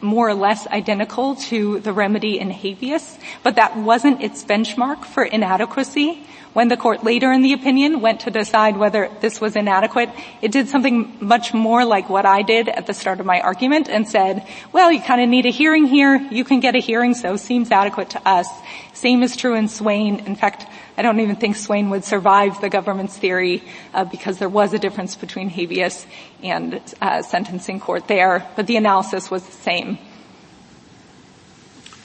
[0.00, 5.24] more or less identical to the remedy in habeas, but that wasn't its benchmark for
[5.24, 6.22] inadequacy.
[6.56, 10.08] When the court later in the opinion went to decide whether this was inadequate,
[10.40, 13.90] it did something much more like what I did at the start of my argument
[13.90, 16.16] and said, well, you kind of need a hearing here.
[16.16, 18.48] You can get a hearing, so seems adequate to us.
[18.94, 20.20] Same is true in Swain.
[20.20, 20.64] In fact,
[20.96, 23.62] I don't even think Swain would survive the government's theory
[23.92, 26.06] uh, because there was a difference between habeas
[26.42, 29.98] and uh, sentencing court there, but the analysis was the same.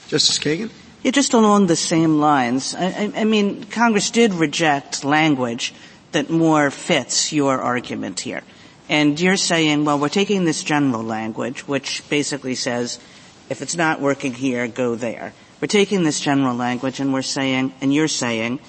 [0.10, 0.72] Justice Kagan?
[1.04, 2.76] Yeah, just along the same lines.
[2.76, 5.74] I, I, mean, Congress did reject language
[6.12, 8.44] that more fits your argument here.
[8.88, 13.00] And you're saying, well, we're taking this general language, which basically says,
[13.50, 15.34] if it's not working here, go there.
[15.60, 18.60] We're taking this general language and we're saying, and you're saying,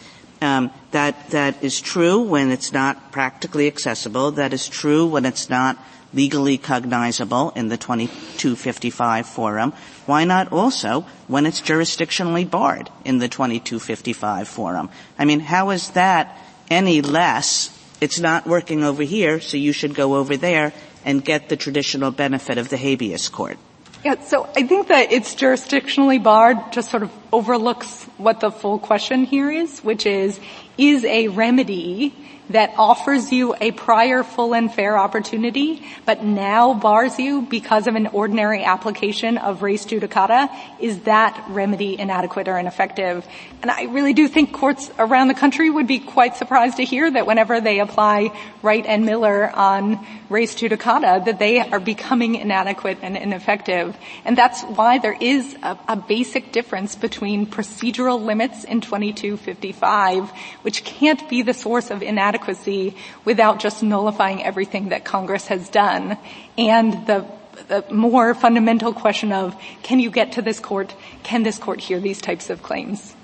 [0.41, 4.33] um, that that is true when it's not practically accessible.
[4.33, 5.79] That is true when it's not
[6.15, 9.73] legally cognizable in the 2255 forum.
[10.07, 14.91] Why not also when it's jurisdictionally barred in the 2255 forum?
[15.19, 16.37] I mean, how is that
[16.71, 17.79] any less?
[18.01, 20.73] It's not working over here, so you should go over there
[21.05, 23.59] and get the traditional benefit of the habeas court.
[24.05, 28.81] Yeah, so I think that it's jurisdictionally barred just sort of overlooks what the full
[28.81, 30.41] question here is, which is,
[30.77, 32.13] is a remedy
[32.51, 37.95] that offers you a prior full and fair opportunity, but now bars you because of
[37.95, 40.51] an ordinary application of res judicata,
[40.81, 43.27] is that remedy inadequate or ineffective?
[43.63, 47.11] And I really do think courts around the country would be quite surprised to hear
[47.11, 52.99] that whenever they apply Wright and Miller on res judicata, that they are becoming inadequate
[53.03, 53.97] and ineffective.
[54.25, 60.31] And that's why there is a, a basic difference between procedural limits in 2255,
[60.63, 62.03] which can't be the source of
[62.43, 66.17] inadequacy without just nullifying everything that Congress has done,
[66.59, 67.25] and the
[67.69, 70.95] the more fundamental question of can you get to this court?
[71.23, 73.15] Can this court hear these types of claims?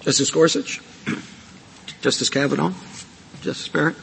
[0.00, 0.80] Justice Gorsuch?
[2.00, 2.72] Justice Kavanaugh?
[3.42, 3.96] Justice Barrett?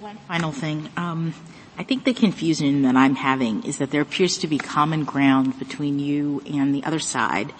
[0.00, 0.88] One final thing.
[0.96, 1.34] Um,
[1.76, 5.58] I think the confusion that I'm having is that there appears to be common ground
[5.58, 7.52] between you and the other side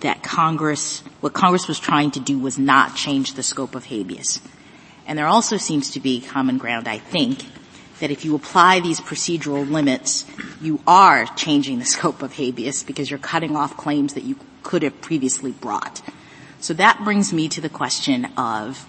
[0.00, 4.40] that Congress, what Congress was trying to do was not change the scope of habeas.
[5.06, 7.44] And there also seems to be common ground, I think,
[8.00, 10.26] that if you apply these procedural limits,
[10.60, 14.82] you are changing the scope of habeas because you're cutting off claims that you could
[14.82, 16.02] have previously brought.
[16.60, 18.88] So that brings me to the question of,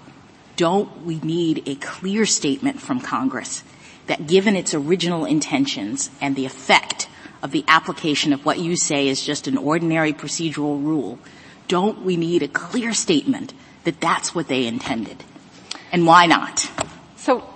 [0.55, 3.63] don't we need a clear statement from Congress
[4.07, 7.07] that given its original intentions and the effect
[7.41, 11.19] of the application of what you say is just an ordinary procedural rule,
[11.67, 13.53] don't we need a clear statement
[13.83, 15.23] that that's what they intended?
[15.91, 16.69] And why not?
[17.17, 17.47] So,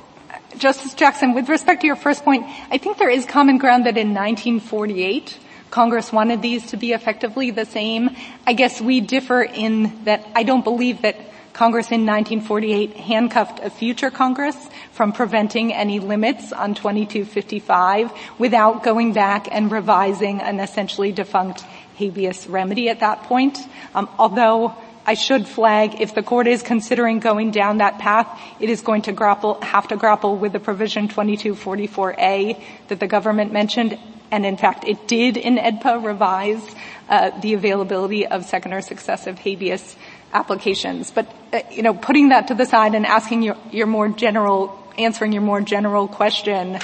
[0.58, 3.98] Justice Jackson, with respect to your first point, I think there is common ground that
[3.98, 5.38] in 1948,
[5.70, 8.10] Congress wanted these to be effectively the same.
[8.46, 11.16] I guess we differ in that I don't believe that
[11.54, 14.56] Congress in 1948 handcuffed a future Congress
[15.02, 21.62] from preventing any limits on 2255 without going back and revising an essentially defunct
[21.96, 23.58] habeas remedy at that point.
[23.96, 28.28] Um, although I should flag if the court is considering going down that path,
[28.60, 33.52] it is going to grapple, have to grapple with the provision 2244A that the government
[33.52, 33.98] mentioned
[34.30, 36.76] and in fact it did in AEDPA revise
[37.10, 39.96] uh, the availability of second or successive habeas
[40.34, 41.12] applications.
[41.12, 44.81] But uh, you know, putting that to the side and asking your, your more general,
[44.98, 46.80] answering your more general question,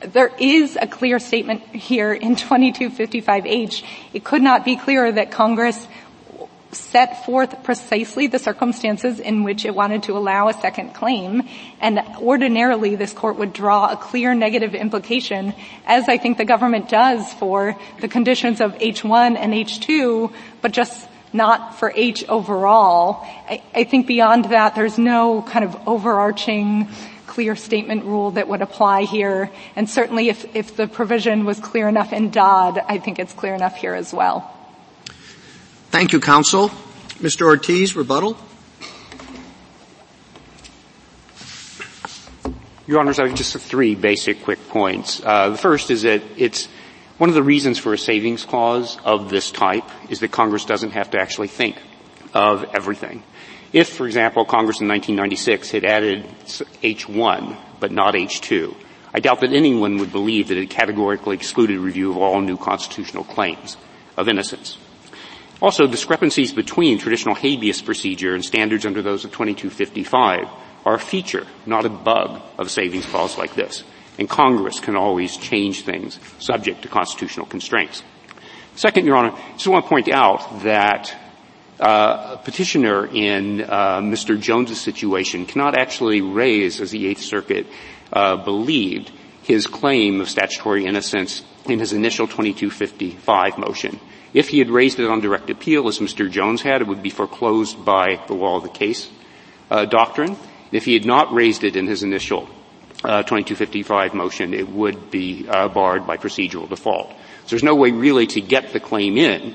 [0.00, 3.82] there is a clear statement here in 2255H.
[4.12, 5.86] It could not be clearer that Congress
[6.72, 11.42] set forth precisely the circumstances in which it wanted to allow a second claim,
[11.80, 15.54] and ordinarily this court would draw a clear negative implication,
[15.86, 21.08] as I think the government does for the conditions of H1 and H2, but just
[21.32, 23.26] not for H overall.
[23.74, 26.88] I, think beyond that, there's no kind of overarching
[27.36, 31.86] clear statement rule that would apply here, and certainly if, if the provision was clear
[31.86, 34.50] enough in Dodd, I think it's clear enough here as well.
[35.90, 36.70] Thank you, counsel.
[37.20, 37.42] Mr.
[37.42, 38.38] Ortiz, rebuttal.
[42.86, 45.20] Your Honors, I have just three basic quick points.
[45.22, 46.68] Uh, the first is that it's
[47.18, 50.92] one of the reasons for a savings clause of this type is that Congress doesn't
[50.92, 51.76] have to actually think
[52.32, 53.22] of everything.
[53.72, 58.74] If, for example, Congress in 1996 had added H1 but not H2,
[59.12, 63.24] I doubt that anyone would believe that it categorically excluded review of all new constitutional
[63.24, 63.76] claims
[64.16, 64.78] of innocence.
[65.60, 70.48] Also, discrepancies between traditional habeas procedure and standards under those of 2255
[70.84, 73.82] are a feature, not a bug, of savings clause like this.
[74.18, 78.02] And Congress can always change things subject to constitutional constraints.
[78.74, 81.14] Second, Your Honor, I just want to point out that
[81.80, 84.40] uh, a petitioner in uh, Mr.
[84.40, 87.66] Jones's situation cannot actually raise, as the Eighth Circuit
[88.12, 89.10] uh, believed,
[89.42, 94.00] his claim of statutory innocence in his initial 2255 motion.
[94.32, 96.30] If he had raised it on direct appeal, as Mr.
[96.30, 99.08] Jones had, it would be foreclosed by the law of the case
[99.70, 100.36] uh, doctrine.
[100.72, 102.48] If he had not raised it in his initial
[103.04, 107.10] uh, 2255 motion, it would be uh, barred by procedural default.
[107.10, 109.54] So there's no way really to get the claim in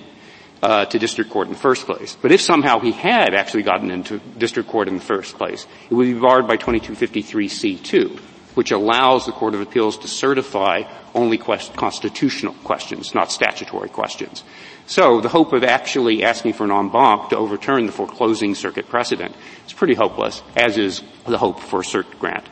[0.62, 2.18] uh, to district court in the first place.
[2.22, 5.94] But if somehow he had actually gotten into district court in the first place, it
[5.94, 8.20] would be barred by 2253C2,
[8.56, 10.84] which allows the Court of Appeals to certify
[11.16, 14.44] only quest- constitutional questions, not statutory questions.
[14.86, 18.88] So the hope of actually asking for an en banc to overturn the foreclosing circuit
[18.88, 19.36] precedent
[19.66, 22.46] is pretty hopeless, as is the hope for a cert grant.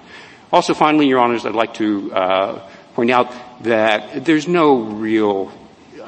[0.52, 5.52] Also, finally, Your Honors, I'd like to uh, point out that there's no real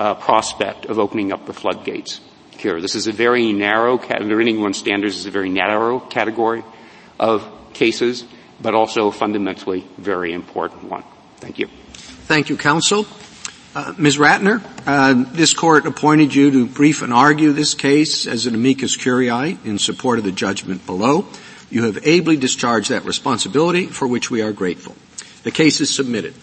[0.02, 2.22] uh, prospect of opening up the floodgates
[2.58, 2.82] here.
[2.82, 6.64] This is a very narrow, Reading One standards is a very narrow category
[7.20, 8.26] of cases,
[8.60, 11.04] but also fundamentally very important one.
[11.38, 11.68] Thank you.
[12.26, 13.06] Thank you, counsel.
[13.76, 14.18] Uh, Ms.
[14.18, 18.98] Ratner, uh, this court appointed you to brief and argue this case as an amicus
[18.98, 21.28] curiae in support of the judgment below.
[21.70, 24.96] You have ably discharged that responsibility for which we are grateful.
[25.44, 26.34] The case is submitted.